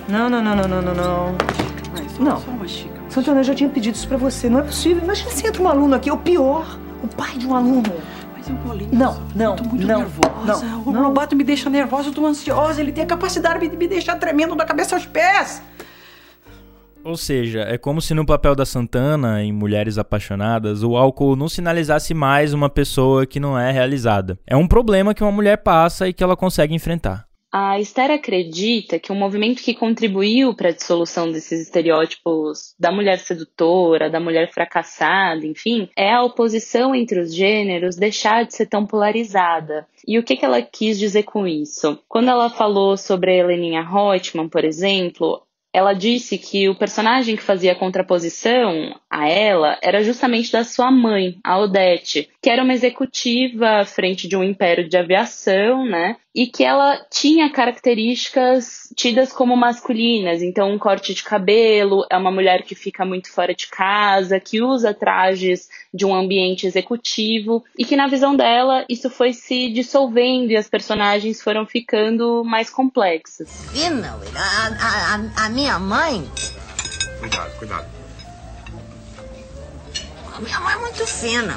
Não, 0.09 0.31
não, 0.31 0.43
não, 0.43 0.57
não, 0.57 0.67
não, 0.67 0.81
não, 0.81 0.95
não. 0.95 1.39
Mas 1.93 2.19
não. 2.19 2.41
Só 2.41 2.51
uma 2.53 2.67
xícara. 2.67 3.11
Santana, 3.11 3.41
eu 3.41 3.45
já 3.45 3.55
tinha 3.55 3.69
pedido 3.69 3.97
isso 3.97 4.09
pra 4.09 4.17
você. 4.17 4.49
Não 4.49 4.61
é 4.61 4.63
possível. 4.63 5.05
Imagina 5.05 5.31
se 5.31 5.47
entra 5.47 5.63
um 5.63 5.69
aluno 5.69 5.95
aqui, 5.95 6.11
ou 6.11 6.17
pior, 6.17 6.81
o 7.03 7.09
pai 7.09 7.37
de 7.37 7.47
um 7.47 7.55
aluno. 7.55 7.93
Paulinho, 8.65 8.91
não, 8.93 9.21
não, 9.35 9.51
eu 9.51 9.57
tô 9.57 9.65
muito 9.65 9.87
não, 9.87 9.99
nervosa. 9.99 10.65
Não, 10.65 10.83
o. 10.83 10.91
Lobato 10.91 11.37
me 11.37 11.45
deixa 11.45 11.69
nervosa, 11.69 12.09
eu 12.09 12.13
tô 12.13 12.27
ansiosa. 12.27 12.81
Ele 12.81 12.93
tem 12.93 13.05
a 13.05 13.07
capacidade 13.07 13.67
de 13.69 13.77
me 13.77 13.87
deixar 13.87 14.17
tremendo 14.17 14.55
da 14.55 14.65
cabeça 14.65 14.97
aos 14.97 15.07
pés. 15.07 15.63
Ou 17.03 17.17
seja, 17.17 17.61
é 17.61 17.79
como 17.79 18.01
se 18.03 18.13
no 18.13 18.27
papel 18.27 18.55
da 18.55 18.67
Santana, 18.67 19.43
em 19.43 19.53
Mulheres 19.53 19.97
Apaixonadas, 19.97 20.83
o 20.83 20.97
álcool 20.97 21.35
não 21.35 21.49
sinalizasse 21.49 22.13
mais 22.13 22.53
uma 22.53 22.69
pessoa 22.69 23.25
que 23.25 23.41
não 23.41 23.59
é 23.59 23.71
realizada. 23.71 24.39
É 24.47 24.55
um 24.55 24.69
problema 24.69 25.15
que 25.15 25.23
uma 25.23 25.33
mulher 25.33 25.57
passa 25.59 26.09
e 26.09 26.13
que 26.13 26.23
ela 26.23 26.37
consegue 26.37 26.75
enfrentar. 26.75 27.30
A 27.53 27.81
Esther 27.81 28.13
acredita 28.13 29.01
que 29.01 29.11
um 29.11 29.17
movimento 29.17 29.61
que 29.61 29.75
contribuiu 29.75 30.55
para 30.55 30.69
a 30.69 30.73
dissolução 30.73 31.33
desses 31.33 31.61
estereótipos 31.61 32.77
da 32.79 32.93
mulher 32.93 33.19
sedutora, 33.19 34.09
da 34.09 34.21
mulher 34.21 34.53
fracassada, 34.53 35.45
enfim, 35.45 35.89
é 35.97 36.13
a 36.13 36.23
oposição 36.23 36.95
entre 36.95 37.19
os 37.19 37.35
gêneros 37.35 37.97
deixar 37.97 38.45
de 38.45 38.55
ser 38.55 38.67
tão 38.67 38.87
polarizada. 38.87 39.85
E 40.07 40.17
o 40.17 40.23
que, 40.23 40.37
que 40.37 40.45
ela 40.45 40.63
quis 40.63 40.97
dizer 40.97 41.25
com 41.25 41.45
isso? 41.45 41.99
Quando 42.09 42.29
ela 42.29 42.51
falou 42.51 42.97
sobre 42.97 43.33
a 43.33 43.35
Heleninha 43.35 43.83
Reutemann, 43.83 44.49
por 44.49 44.65
exemplo, 44.65 45.43
ela 45.73 45.93
disse 45.93 46.37
que 46.37 46.69
o 46.69 46.75
personagem 46.75 47.37
que 47.37 47.43
fazia 47.43 47.75
contraposição 47.75 48.95
a 49.09 49.29
ela 49.29 49.79
era 49.83 50.03
justamente 50.03 50.53
da 50.53 50.65
sua 50.65 50.91
mãe, 50.91 51.39
a 51.45 51.59
Odete, 51.59 52.29
que 52.43 52.51
era 52.51 52.63
uma 52.63 52.73
executiva 52.73 53.81
à 53.81 53.85
frente 53.85 54.27
de 54.27 54.37
um 54.37 54.43
império 54.43 54.89
de 54.89 54.97
aviação, 54.97 55.85
né? 55.85 56.17
E 56.33 56.47
que 56.47 56.63
ela 56.63 56.97
tinha 57.11 57.51
características 57.51 58.89
tidas 58.97 59.33
como 59.33 59.57
masculinas, 59.57 60.43
então 60.43 60.73
um 60.73 60.79
corte 60.79 61.13
de 61.13 61.25
cabelo, 61.25 62.07
é 62.09 62.17
uma 62.17 62.31
mulher 62.31 62.63
que 62.63 62.77
fica 62.77 63.05
muito 63.05 63.33
fora 63.33 63.53
de 63.53 63.67
casa, 63.67 64.39
que 64.39 64.63
usa 64.63 64.95
trajes 64.95 65.69
de 65.93 66.07
um 66.07 66.15
ambiente 66.15 66.69
executivo 66.69 67.65
e 67.77 67.85
que 67.85 67.97
na 67.97 68.07
visão 68.07 68.37
dela 68.37 68.85
isso 68.89 69.11
foi 69.11 69.33
se 69.33 69.69
dissolvendo 69.71 70.53
e 70.53 70.57
as 70.57 70.69
personagens 70.69 71.43
foram 71.43 71.67
ficando 71.67 72.45
mais 72.45 72.71
complexas. 72.71 73.51
Fina, 73.73 74.17
a, 74.37 75.17
a, 75.17 75.47
a 75.47 75.49
minha 75.61 75.79
mãe. 75.79 76.27
Cuidado, 77.19 77.59
cuidado. 77.59 77.87
A 80.35 80.41
minha 80.41 80.61
mãe 80.61 80.75
é 80.75 80.79
muito 80.79 81.07
fina. 81.07 81.55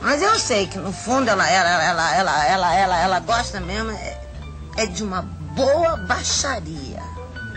Mas 0.00 0.22
eu 0.22 0.38
sei 0.38 0.66
que 0.66 0.78
no 0.78 0.90
fundo 0.92 1.28
ela, 1.28 1.48
ela, 1.48 1.84
ela, 1.84 2.16
ela, 2.16 2.46
ela, 2.46 2.74
ela, 2.74 3.00
ela 3.00 3.20
gosta 3.20 3.60
mesmo 3.60 3.90
é, 3.90 4.20
é 4.78 4.86
de 4.86 5.04
uma 5.04 5.20
boa 5.20 5.98
baixaria. 5.98 7.02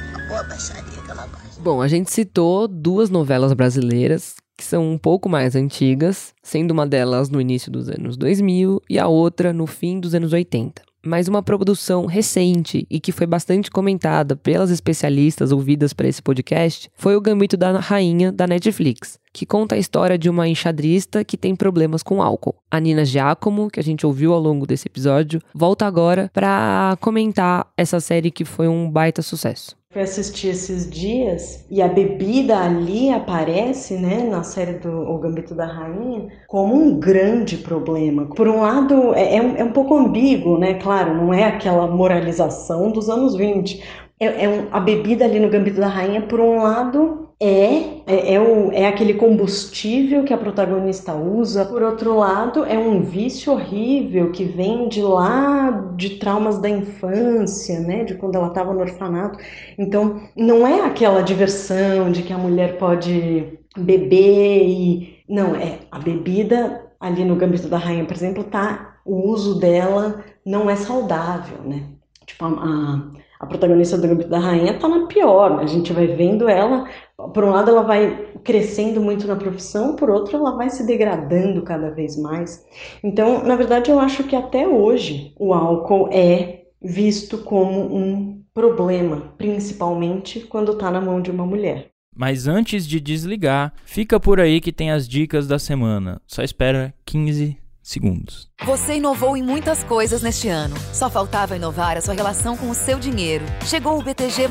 Uma 0.10 0.28
boa 0.28 0.44
baixaria 0.44 1.02
que 1.02 1.10
ela 1.10 1.26
gosta. 1.26 1.62
Bom, 1.62 1.82
a 1.82 1.88
gente 1.88 2.12
citou 2.12 2.68
duas 2.68 3.10
novelas 3.10 3.54
brasileiras 3.54 4.36
que 4.58 4.64
são 4.64 4.92
um 4.92 4.98
pouco 4.98 5.30
mais 5.30 5.56
antigas, 5.56 6.34
sendo 6.44 6.72
uma 6.72 6.86
delas 6.86 7.30
no 7.30 7.40
início 7.40 7.72
dos 7.72 7.90
anos 7.90 8.18
2000 8.18 8.82
e 8.90 9.00
a 9.00 9.08
outra 9.08 9.54
no 9.54 9.68
fim 9.68 10.00
dos 10.00 10.14
anos 10.14 10.34
80 10.34 10.82
mas 11.06 11.28
uma 11.28 11.44
produção 11.44 12.06
recente 12.06 12.86
e 12.89 13.00
que 13.00 13.12
foi 13.12 13.28
bastante 13.28 13.70
comentada 13.70 14.36
pelas 14.36 14.72
especialistas 14.72 15.52
ouvidas 15.52 15.94
para 15.94 16.08
esse 16.08 16.22
podcast 16.22 16.89
foi 16.96 17.15
o 17.15 17.22
Gambito 17.22 17.56
da 17.56 17.80
Rainha 17.80 18.32
da 18.32 18.48
Netflix, 18.48 19.20
que 19.32 19.46
conta 19.46 19.76
a 19.76 19.78
história 19.78 20.18
de 20.18 20.30
uma 20.30 20.48
enxadrista 20.48 21.24
que 21.24 21.38
tem 21.38 21.56
problemas 21.56 22.02
com 22.02 22.22
álcool. 22.22 22.56
A 22.72 22.80
Nina 22.80 23.06
Giacomo, 23.06 23.70
que 23.70 23.80
a 23.80 23.84
gente 23.84 24.06
ouviu 24.06 24.34
ao 24.34 24.39
longo 24.39 24.65
desse 24.65 24.88
episódio, 24.88 25.41
volta 25.54 25.86
agora 25.86 26.30
para 26.34 26.98
comentar 27.00 27.68
essa 27.78 28.00
série 28.00 28.32
que 28.32 28.44
foi 28.44 28.68
um 28.68 28.89
baita 28.89 29.22
sucesso. 29.22 29.76
Fui 29.96 30.02
assistir 30.02 30.50
esses 30.50 30.90
dias 30.90 31.66
e 31.72 31.82
a 31.82 31.88
bebida 31.88 32.60
ali 32.60 33.10
aparece, 33.10 33.96
né, 33.96 34.24
na 34.30 34.44
série 34.44 34.74
do 34.74 34.90
O 34.90 35.18
Gambito 35.20 35.56
da 35.56 35.66
Rainha, 35.66 36.28
como 36.50 36.76
um 36.76 37.00
grande 37.00 37.56
problema. 37.60 38.26
Por 38.26 38.46
um 38.46 38.60
lado, 38.60 39.14
é, 39.14 39.38
é, 39.38 39.42
um, 39.42 39.56
é 39.56 39.64
um 39.64 39.72
pouco 39.72 39.96
ambíguo, 39.96 40.60
né? 40.60 40.74
Claro, 40.74 41.14
não 41.14 41.34
é 41.34 41.46
aquela 41.46 41.88
moralização 41.88 42.92
dos 42.92 43.10
anos 43.10 43.38
20. 43.38 43.82
É, 44.20 44.44
é 44.44 44.50
um, 44.50 44.68
a 44.70 44.82
bebida 44.82 45.24
ali 45.24 45.40
no 45.40 45.50
Gambito 45.50 45.80
da 45.80 45.88
Rainha, 45.88 46.24
por 46.24 46.42
um 46.42 46.62
lado, 46.62 47.25
é, 47.39 48.02
é, 48.08 48.36
é, 48.36 48.84
é 48.84 48.88
aquele 48.88 49.15
combustível 49.15 50.24
que 50.24 50.34
a 50.34 50.38
protagonista 50.38 51.13
usa. 51.13 51.65
Por 51.65 51.84
outro 51.84 52.17
lado, 52.17 52.63
é 52.63 52.78
um 52.78 53.02
vício 53.02 53.52
horrível 53.52 54.32
que 54.32 54.45
vem 54.45 54.88
de 54.88 55.02
lá 55.02 55.71
de 55.98 56.12
traumas 56.17 56.60
da 56.60 56.69
infância, 56.69 57.80
né? 57.82 58.04
De 58.06 58.15
quando 58.15 58.36
ela 58.36 58.48
estava 58.48 58.74
no 58.74 58.80
orfanato. 58.80 59.38
Então, 59.78 60.21
não 60.36 60.65
é 60.65 60.82
aquela 60.82 61.21
diversão 61.21 62.12
de 62.12 62.24
que 62.24 62.32
a 62.34 62.38
mulher 62.38 62.78
pode 62.78 63.60
beber 63.78 64.67
e. 64.67 65.15
Não, 65.28 65.56
é 65.56 65.80
a 65.91 66.00
bebida 66.00 66.86
ali 67.00 67.26
no 67.26 67.36
Gambito 67.36 67.67
da 67.67 67.78
Rainha, 67.78 68.06
por 68.06 68.15
exemplo, 68.15 68.43
tá. 68.45 68.95
O 69.06 69.30
uso 69.30 69.60
dela 69.60 70.24
não 70.45 70.69
é 70.69 70.76
saudável, 70.76 71.62
né? 71.63 71.84
Tipo, 72.26 72.45
a 72.45 73.12
a 73.46 73.48
protagonista 73.48 73.98
do 73.98 74.08
Gambito 74.08 74.30
da 74.30 74.40
Rainha 74.40 74.74
tá 74.80 74.88
na 74.88 75.06
pior, 75.06 75.58
né? 75.58 75.64
A 75.64 75.68
gente 75.68 75.94
vai 75.94 76.08
vendo 76.08 76.50
ela, 76.50 76.90
por 77.34 77.44
um 77.44 77.52
lado 77.52 77.70
ela 77.70 77.84
vai 77.84 78.32
crescendo 78.44 79.00
muito 79.00 79.28
na 79.28 79.36
profissão, 79.36 79.96
por 79.96 80.10
outro 80.10 80.36
ela 80.36 80.56
vai 80.56 80.70
se 80.70 80.86
degradando 80.86 81.62
cada 81.62 81.92
vez 81.92 82.18
mais. 82.18 82.66
Então, 83.04 83.44
na 83.44 83.56
verdade, 83.56 83.92
eu 83.92 84.00
acho 84.00 84.24
que 84.24 84.36
até 84.36 84.68
hoje 84.68 85.34
o 85.40 85.54
álcool 85.54 86.10
é 86.12 86.64
visto 86.82 87.38
como 87.40 87.96
um 87.96 88.42
problema, 88.54 89.34
principalmente 89.38 90.40
quando 90.42 90.72
está 90.72 90.90
na 90.90 91.02
mão 91.02 91.22
de 91.22 91.30
uma 91.30 91.46
mulher. 91.46 91.90
Mas 92.16 92.48
antes 92.48 92.88
de 92.88 93.00
desligar, 93.00 93.74
fica 93.84 94.20
por 94.20 94.40
aí 94.40 94.62
que 94.62 94.72
tem 94.72 94.90
as 94.90 95.08
dicas 95.08 95.48
da 95.48 95.60
semana. 95.60 96.22
Só 96.26 96.42
espera 96.42 96.94
15 97.06 97.58
segundos. 97.86 98.50
Você 98.65 98.95
inovou 98.95 99.38
em 99.38 99.43
muitas 99.43 99.84
coisas 99.84 100.24
neste 100.24 100.50
ano. 100.50 100.76
Só 100.91 101.08
faltava 101.08 101.56
inovar 101.56 101.98
a 101.98 102.02
sua 102.02 102.15
relação 102.15 102.58
com 102.58 102.69
o 102.69 102.74
seu 102.74 103.00
dinheiro. 103.00 103.45
Chegou 103.65 104.00
o 104.00 104.04
BTG, 104.04 104.48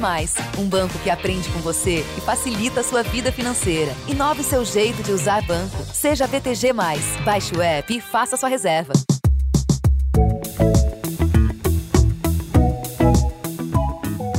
um 0.56 0.68
banco 0.68 0.96
que 1.00 1.10
aprende 1.10 1.48
com 1.48 1.58
você 1.58 2.04
e 2.16 2.20
facilita 2.20 2.80
a 2.80 2.84
sua 2.84 3.02
vida 3.02 3.32
financeira. 3.32 3.92
Inove 4.06 4.44
seu 4.44 4.64
jeito 4.64 5.02
de 5.02 5.10
usar 5.10 5.44
banco. 5.46 5.76
Seja 5.92 6.28
BTG. 6.28 6.72
Baixe 7.24 7.54
o 7.56 7.60
app 7.60 7.96
e 7.96 8.00
faça 8.00 8.36
sua 8.36 8.48
reserva. 8.48 8.92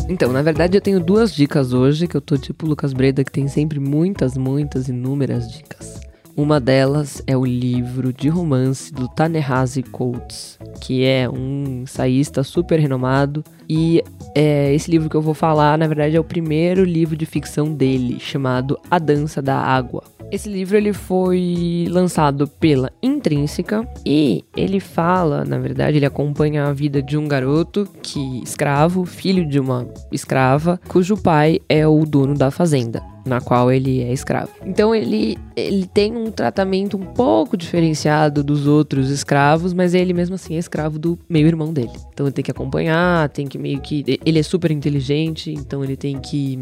Então, 0.07 0.31
na 0.31 0.41
verdade, 0.41 0.77
eu 0.77 0.81
tenho 0.81 1.01
duas 1.01 1.35
dicas 1.35 1.73
hoje, 1.73 2.07
que 2.07 2.15
eu 2.15 2.21
tô 2.21 2.37
tipo 2.37 2.65
Lucas 2.65 2.93
Breda, 2.93 3.21
que 3.21 3.31
tem 3.31 3.49
sempre 3.49 3.81
muitas, 3.81 4.37
muitas, 4.37 4.87
inúmeras 4.87 5.51
dicas. 5.51 5.94
Uma 6.37 6.59
delas 6.59 7.23
é 7.25 7.37
o 7.37 7.45
livro 7.45 8.11
de 8.11 8.27
romance 8.27 8.91
do 8.91 9.07
Tanehasi 9.07 9.81
Coates, 9.81 10.59
que 10.81 11.05
é 11.05 11.29
um 11.29 11.83
ensaísta 11.83 12.43
super 12.43 12.77
renomado. 12.77 13.41
E 13.69 14.03
é, 14.35 14.73
esse 14.73 14.89
livro 14.91 15.09
que 15.09 15.15
eu 15.15 15.21
vou 15.21 15.33
falar, 15.33 15.77
na 15.77 15.87
verdade, 15.87 16.15
é 16.15 16.19
o 16.19 16.23
primeiro 16.23 16.83
livro 16.83 17.15
de 17.15 17.25
ficção 17.25 17.73
dele, 17.73 18.19
chamado 18.19 18.77
A 18.89 18.99
Dança 18.99 19.41
da 19.41 19.57
Água. 19.57 20.03
Esse 20.31 20.49
livro 20.49 20.75
ele 20.75 20.91
foi 20.91 21.85
lançado 21.89 22.47
pela 22.47 22.91
Intrínseca 23.01 23.87
e 24.05 24.43
ele 24.57 24.79
fala, 24.79 25.45
na 25.45 25.57
verdade, 25.57 25.97
ele 25.97 26.05
acompanha 26.05 26.65
a 26.65 26.73
vida 26.73 27.01
de 27.01 27.17
um 27.17 27.27
garoto 27.27 27.87
que 28.01 28.41
escravo, 28.43 29.05
filho 29.05 29.47
de 29.47 29.59
uma 29.59 29.87
escrava, 30.11 30.79
cujo 30.87 31.15
pai 31.15 31.59
é 31.69 31.87
o 31.87 32.05
dono 32.05 32.33
da 32.33 32.49
fazenda 32.49 33.15
na 33.25 33.41
qual 33.41 33.71
ele 33.71 34.01
é 34.01 34.13
escravo. 34.13 34.51
Então 34.63 34.93
ele, 34.93 35.37
ele 35.55 35.87
tem 35.87 36.15
um 36.15 36.31
tratamento 36.31 36.95
um 36.95 37.05
pouco 37.05 37.57
diferenciado 37.57 38.43
dos 38.43 38.67
outros 38.67 39.09
escravos, 39.09 39.73
mas 39.73 39.93
ele 39.93 40.13
mesmo 40.13 40.35
assim 40.35 40.55
é 40.55 40.59
escravo 40.59 40.99
do 40.99 41.17
meio-irmão 41.27 41.73
dele. 41.73 41.91
Então 42.13 42.27
ele 42.27 42.33
tem 42.33 42.45
que 42.45 42.51
acompanhar, 42.51 43.27
tem 43.29 43.47
que 43.47 43.54
meio 43.57 43.81
que. 43.81 44.03
Ele 44.25 44.39
é 44.39 44.43
super 44.43 44.71
inteligente, 44.71 45.51
então 45.51 45.83
ele 45.83 45.95
tem 45.95 46.19
que 46.19 46.57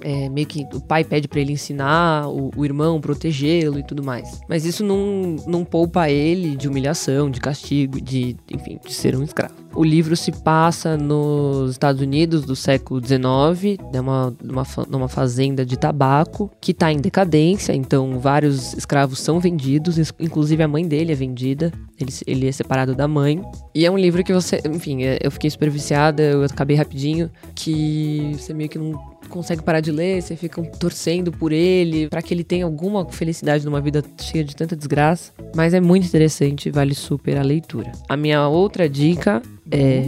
é, 0.00 0.28
meio 0.28 0.46
que 0.46 0.66
o 0.72 0.80
pai 0.80 1.04
pede 1.04 1.28
para 1.28 1.40
ele 1.40 1.52
ensinar 1.52 2.28
o, 2.28 2.50
o 2.56 2.64
irmão, 2.64 3.00
protegê-lo 3.00 3.78
e 3.78 3.82
tudo 3.82 4.02
mais. 4.02 4.40
Mas 4.48 4.64
isso 4.64 4.84
não, 4.84 5.36
não 5.46 5.64
poupa 5.64 6.10
ele 6.10 6.56
de 6.56 6.68
humilhação, 6.68 7.30
de 7.30 7.40
castigo, 7.40 8.00
de, 8.00 8.36
enfim, 8.50 8.78
de 8.84 8.92
ser 8.92 9.16
um 9.16 9.22
escravo. 9.22 9.61
O 9.74 9.82
livro 9.82 10.14
se 10.14 10.30
passa 10.30 10.96
nos 10.96 11.70
Estados 11.70 12.00
Unidos 12.00 12.44
do 12.44 12.54
século 12.54 13.00
XIX, 13.04 13.78
numa, 13.92 14.34
numa, 14.42 14.62
numa 14.88 15.08
fazenda 15.08 15.64
de 15.64 15.78
tabaco 15.78 16.50
que 16.60 16.72
está 16.72 16.92
em 16.92 16.98
decadência, 16.98 17.74
então 17.74 18.18
vários 18.18 18.74
escravos 18.74 19.18
são 19.18 19.40
vendidos, 19.40 19.96
inclusive 20.20 20.62
a 20.62 20.68
mãe 20.68 20.86
dele 20.86 21.12
é 21.12 21.14
vendida, 21.14 21.72
ele, 21.98 22.12
ele 22.26 22.48
é 22.48 22.52
separado 22.52 22.94
da 22.94 23.08
mãe. 23.08 23.40
E 23.74 23.86
é 23.86 23.90
um 23.90 23.96
livro 23.96 24.22
que 24.22 24.32
você, 24.32 24.60
enfim, 24.66 25.04
é, 25.04 25.18
eu 25.22 25.30
fiquei 25.30 25.48
super 25.48 25.70
viciada, 25.70 26.22
eu 26.22 26.44
acabei 26.44 26.76
rapidinho, 26.76 27.30
que 27.54 28.36
você 28.38 28.52
meio 28.52 28.68
que 28.68 28.78
não 28.78 29.11
consegue 29.32 29.62
parar 29.62 29.80
de 29.80 29.90
ler, 29.90 30.22
você 30.22 30.36
fica 30.36 30.62
torcendo 30.62 31.32
por 31.32 31.52
ele, 31.52 32.08
para 32.08 32.22
que 32.22 32.32
ele 32.32 32.44
tenha 32.44 32.64
alguma 32.64 33.04
felicidade 33.10 33.64
numa 33.64 33.80
vida 33.80 34.04
cheia 34.20 34.44
de 34.44 34.54
tanta 34.54 34.76
desgraça. 34.76 35.32
Mas 35.56 35.74
é 35.74 35.80
muito 35.80 36.06
interessante, 36.06 36.70
vale 36.70 36.94
super 36.94 37.38
a 37.38 37.42
leitura. 37.42 37.90
A 38.08 38.16
minha 38.16 38.46
outra 38.48 38.88
dica 38.88 39.42
é. 39.70 40.04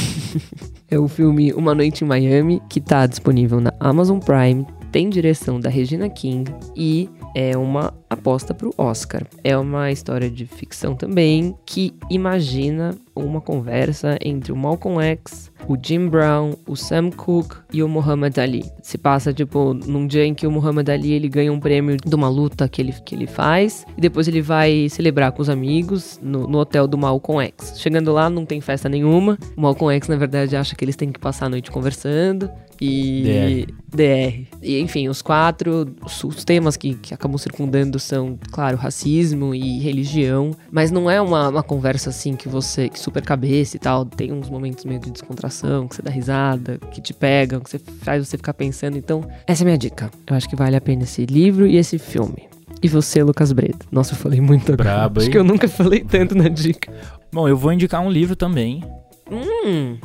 é 0.90 0.98
o 0.98 1.06
filme 1.06 1.52
Uma 1.52 1.74
Noite 1.74 2.02
em 2.04 2.06
Miami, 2.06 2.62
que 2.68 2.80
tá 2.80 3.06
disponível 3.06 3.60
na 3.60 3.72
Amazon 3.78 4.18
Prime, 4.18 4.66
tem 4.90 5.08
direção 5.08 5.60
da 5.60 5.70
Regina 5.70 6.08
King 6.08 6.52
e 6.74 7.08
é 7.34 7.56
uma 7.56 7.92
aposta 8.08 8.52
para 8.52 8.68
o 8.68 8.74
Oscar. 8.76 9.22
É 9.44 9.56
uma 9.56 9.90
história 9.90 10.30
de 10.30 10.46
ficção 10.46 10.94
também 10.94 11.54
que 11.64 11.94
imagina 12.10 12.96
uma 13.14 13.40
conversa 13.40 14.18
entre 14.22 14.52
o 14.52 14.56
Malcolm 14.56 15.00
X, 15.00 15.50
o 15.68 15.76
Jim 15.80 16.08
Brown, 16.08 16.54
o 16.66 16.74
Sam 16.74 17.10
Cooke 17.10 17.56
e 17.72 17.82
o 17.82 17.88
Muhammad 17.88 18.36
Ali. 18.38 18.64
Se 18.82 18.96
passa 18.96 19.32
tipo 19.32 19.74
num 19.74 20.06
dia 20.06 20.24
em 20.24 20.34
que 20.34 20.46
o 20.46 20.50
Muhammad 20.50 20.88
Ali 20.88 21.12
ele 21.12 21.28
ganha 21.28 21.52
um 21.52 21.60
prêmio 21.60 21.96
de 21.96 22.14
uma 22.14 22.28
luta 22.28 22.68
que 22.68 22.80
ele, 22.80 22.92
que 23.04 23.14
ele 23.14 23.26
faz 23.26 23.84
e 23.96 24.00
depois 24.00 24.26
ele 24.26 24.40
vai 24.40 24.88
celebrar 24.88 25.32
com 25.32 25.42
os 25.42 25.48
amigos 25.48 26.18
no, 26.22 26.46
no 26.46 26.58
hotel 26.58 26.86
do 26.86 26.96
Malcolm 26.96 27.42
X. 27.42 27.78
Chegando 27.78 28.12
lá 28.12 28.30
não 28.30 28.44
tem 28.44 28.60
festa 28.60 28.88
nenhuma. 28.88 29.38
O 29.56 29.60
Malcolm 29.60 29.94
X 29.94 30.08
na 30.08 30.16
verdade 30.16 30.56
acha 30.56 30.74
que 30.74 30.84
eles 30.84 30.96
têm 30.96 31.12
que 31.12 31.20
passar 31.20 31.46
a 31.46 31.50
noite 31.50 31.70
conversando 31.70 32.50
e 32.80 33.66
DR. 33.88 34.46
E, 34.62 34.80
enfim, 34.80 35.08
os 35.08 35.20
quatro, 35.20 35.94
os, 36.04 36.44
temas 36.44 36.76
que, 36.76 36.94
que 36.94 37.12
acabam 37.12 37.36
circundando 37.36 37.98
são, 37.98 38.38
claro, 38.50 38.76
racismo 38.76 39.54
e 39.54 39.78
religião, 39.80 40.52
mas 40.70 40.90
não 40.90 41.10
é 41.10 41.20
uma, 41.20 41.48
uma 41.48 41.62
conversa 41.62 42.10
assim 42.10 42.34
que 42.34 42.48
você, 42.48 42.88
que 42.88 42.98
super 42.98 43.22
cabeça 43.22 43.76
e 43.76 43.80
tal, 43.80 44.04
tem 44.04 44.32
uns 44.32 44.48
momentos 44.48 44.84
meio 44.84 45.00
de 45.00 45.10
descontração, 45.10 45.86
que 45.86 45.96
você 45.96 46.02
dá 46.02 46.10
risada, 46.10 46.78
que 46.92 47.00
te 47.00 47.12
pegam, 47.12 47.60
que 47.60 47.70
você 47.70 47.78
faz 47.78 48.26
você 48.26 48.36
ficar 48.36 48.54
pensando. 48.54 48.96
Então, 48.96 49.22
essa 49.46 49.62
é 49.62 49.64
a 49.64 49.66
minha 49.66 49.78
dica. 49.78 50.10
Eu 50.26 50.36
acho 50.36 50.48
que 50.48 50.56
vale 50.56 50.76
a 50.76 50.80
pena 50.80 51.02
esse 51.02 51.26
livro 51.26 51.66
e 51.66 51.76
esse 51.76 51.98
filme. 51.98 52.48
E 52.82 52.88
você, 52.88 53.22
Lucas 53.22 53.52
Bredo? 53.52 53.84
Nossa, 53.92 54.14
eu 54.14 54.16
falei 54.16 54.40
muito 54.40 54.72
agora. 54.72 54.90
Brabo, 54.90 55.20
Acho 55.20 55.28
hein? 55.28 55.32
que 55.32 55.38
eu 55.38 55.44
nunca 55.44 55.68
falei 55.68 56.00
tanto 56.00 56.34
na 56.34 56.48
dica. 56.48 56.90
Bom, 57.32 57.46
eu 57.46 57.56
vou 57.56 57.72
indicar 57.72 58.00
um 58.00 58.10
livro 58.10 58.34
também, 58.34 58.82
Hum, 59.30 59.96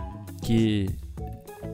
que 0.44 0.88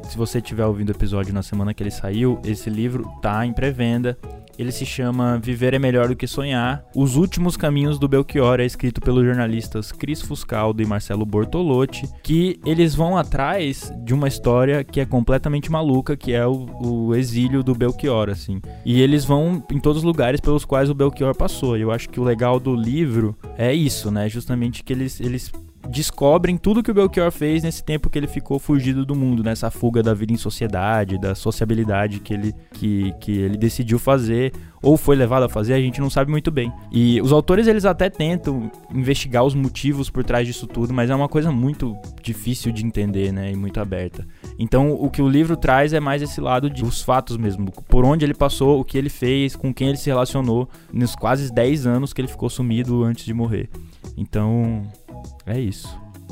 se 0.04 0.18
você 0.18 0.40
estiver 0.40 0.66
ouvindo 0.66 0.90
o 0.90 0.94
episódio 0.94 1.34
na 1.34 1.44
semana 1.44 1.74
que 1.74 1.82
ele 1.82 1.92
saiu, 1.92 2.40
esse 2.44 2.70
livro 2.70 3.10
tá 3.22 3.46
em 3.46 3.54
pré-venda. 3.54 4.18
Ele 4.58 4.72
se 4.72 4.86
chama 4.86 5.40
Viver 5.40 5.74
é 5.74 5.80
Melhor 5.80 6.10
do 6.10 6.16
que 6.16 6.28
Sonhar. 6.28 6.84
Os 6.96 7.16
Últimos 7.16 7.58
Caminhos 7.58 7.98
do 7.98 8.08
Belchior 8.08 8.60
é 8.60 8.66
escrito 8.66 9.02
pelos 9.02 9.26
jornalistas 9.26 9.92
Cris 9.92 10.22
Fuscaldo 10.22 10.84
e 10.84 10.86
Marcelo 10.86 11.26
Bortolotti, 11.26 12.08
que 12.22 12.60
eles 12.66 12.94
vão 12.94 13.18
atrás 13.18 13.92
de 14.04 14.14
uma 14.14 14.28
história 14.28 14.84
que 14.84 15.00
é 15.00 15.06
completamente 15.06 15.72
maluca, 15.72 16.16
que 16.16 16.34
é 16.34 16.46
o, 16.46 16.68
o 16.80 17.16
exílio 17.16 17.64
do 17.64 17.74
Belchior, 17.74 18.30
assim. 18.30 18.62
E 18.86 19.02
eles 19.02 19.26
vão 19.26 19.64
em 19.72 19.80
todos 19.80 20.00
os 20.00 20.04
lugares 20.04 20.40
pelos 20.40 20.66
quais 20.66 20.90
o 20.90 20.96
Belchior 20.96 21.36
passou. 21.36 21.78
E 21.78 21.82
eu 21.82 21.92
acho 21.92 22.10
que 22.10 22.20
o 22.20 22.24
legal 22.24 22.60
do 22.60 22.76
livro 22.76 23.36
é 23.58 23.74
isso, 23.74 24.12
né? 24.12 24.30
Justamente 24.30 24.84
que 24.84 24.94
eles, 24.94 25.20
eles 25.20 25.52
descobrem 25.90 26.58
tudo 26.58 26.84
que 26.84 26.92
o 26.92 26.94
Belchior 26.94 27.32
fez 27.32 27.64
nesse 27.64 27.84
tempo 27.84 28.10
que 28.10 28.18
ele 28.18 28.28
ficou 28.28 28.60
fugido 28.60 29.06
do 29.06 29.16
mundo, 29.16 29.44
nessa 29.44 29.70
fuga 29.70 30.04
da 30.04 30.14
vida 30.14 30.34
em 30.34 30.38
sociedade, 30.38 31.20
da 31.20 31.36
sociabilidade 31.36 32.20
que 32.20 32.34
ele, 32.34 32.54
que, 32.74 33.14
que 33.20 33.32
ele 33.32 33.58
decidiu 33.58 34.00
fazer 34.00 34.54
ou 34.82 34.98
foi 34.98 35.16
levado 35.16 35.44
a 35.44 35.50
fazer, 35.50 35.74
a 35.74 35.80
gente 35.80 36.02
não 36.02 36.10
sabe 36.10 36.32
muito 36.32 36.50
bem. 36.50 36.74
E 36.92 37.22
os 37.22 37.32
autores 37.32 37.68
eles 37.68 37.86
até 37.86 38.10
tentam 38.10 38.72
investigar 38.94 39.44
os 39.44 39.54
motivos 39.54 40.10
por 40.10 40.24
trás 40.24 40.48
disso 40.48 40.66
tudo, 40.66 40.94
mas 40.94 41.10
é 41.10 41.16
uma 41.16 41.30
coisa 41.30 41.52
muito 41.52 41.96
difícil 42.24 42.72
de 42.72 42.86
entender, 42.86 43.32
né, 43.32 43.52
e 43.52 43.56
muito 43.56 43.80
aberta. 43.80 44.26
Então, 44.58 44.94
o 44.94 45.10
que 45.10 45.22
o 45.22 45.30
livro 45.30 45.56
traz 45.56 45.94
é 45.94 46.00
mais 46.00 46.22
esse 46.22 46.42
lado 46.42 46.70
de 46.70 46.84
os 46.84 47.02
fatos 47.02 47.38
mesmo, 47.38 47.72
por 47.88 48.04
onde 48.04 48.26
ele 48.26 48.34
passou, 48.34 48.80
o 48.80 48.86
que 48.86 48.98
ele 48.98 49.10
fez, 49.10 49.56
com 49.56 49.74
quem 49.74 49.90
ele 49.90 49.98
se 49.98 50.10
relacionou 50.10 50.68
nos 50.92 51.16
quase 51.16 51.54
10 51.54 51.86
anos 51.86 52.12
que 52.12 52.22
ele 52.22 52.28
ficou 52.28 52.50
sumido 52.50 53.04
antes 53.04 53.26
de 53.26 53.34
morrer. 53.34 53.70
Então, 54.18 54.84
é 55.46 55.60
isso. 55.60 55.88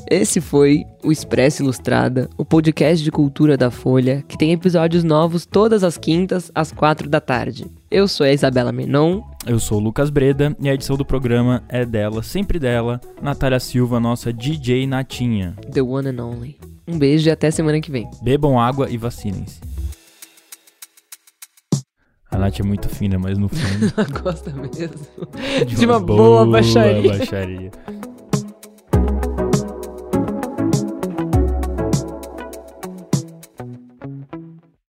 Esse 0.09 0.41
foi 0.41 0.85
o 1.03 1.11
Expresso 1.11 1.61
Ilustrada, 1.61 2.29
o 2.37 2.43
podcast 2.43 3.03
de 3.03 3.11
cultura 3.11 3.55
da 3.55 3.69
Folha, 3.69 4.23
que 4.27 4.37
tem 4.37 4.51
episódios 4.51 5.03
novos 5.03 5.45
todas 5.45 5.83
as 5.83 5.97
quintas, 5.97 6.51
às 6.55 6.71
quatro 6.71 7.07
da 7.07 7.19
tarde. 7.21 7.67
Eu 7.91 8.07
sou 8.07 8.25
a 8.25 8.31
Isabela 8.31 8.71
Menon. 8.71 9.21
Eu 9.45 9.59
sou 9.59 9.77
o 9.79 9.83
Lucas 9.83 10.09
Breda 10.09 10.55
e 10.59 10.69
a 10.69 10.73
edição 10.73 10.97
do 10.97 11.05
programa 11.05 11.63
é 11.69 11.85
dela, 11.85 12.23
sempre 12.23 12.57
dela, 12.57 12.99
Natália 13.21 13.59
Silva, 13.59 13.99
nossa 13.99 14.33
DJ 14.33 14.87
Natinha. 14.87 15.55
The 15.71 15.81
one 15.81 16.09
and 16.09 16.23
only. 16.23 16.57
Um 16.87 16.97
beijo 16.97 17.29
e 17.29 17.31
até 17.31 17.51
semana 17.51 17.79
que 17.79 17.91
vem. 17.91 18.09
Bebam 18.23 18.59
água 18.59 18.89
e 18.89 18.97
vacinem-se. 18.97 19.59
A 22.31 22.37
Nath 22.37 22.59
é 22.59 22.63
muito 22.63 22.87
fina, 22.89 23.17
mas 23.17 23.37
no 23.37 23.49
fundo. 23.49 23.93
Gosta 24.23 24.51
mesmo. 24.51 25.07
De 25.67 25.85
uma 25.85 25.99
boa 25.99 26.45
baixaria. 26.45 27.17
baixaria. 27.17 27.71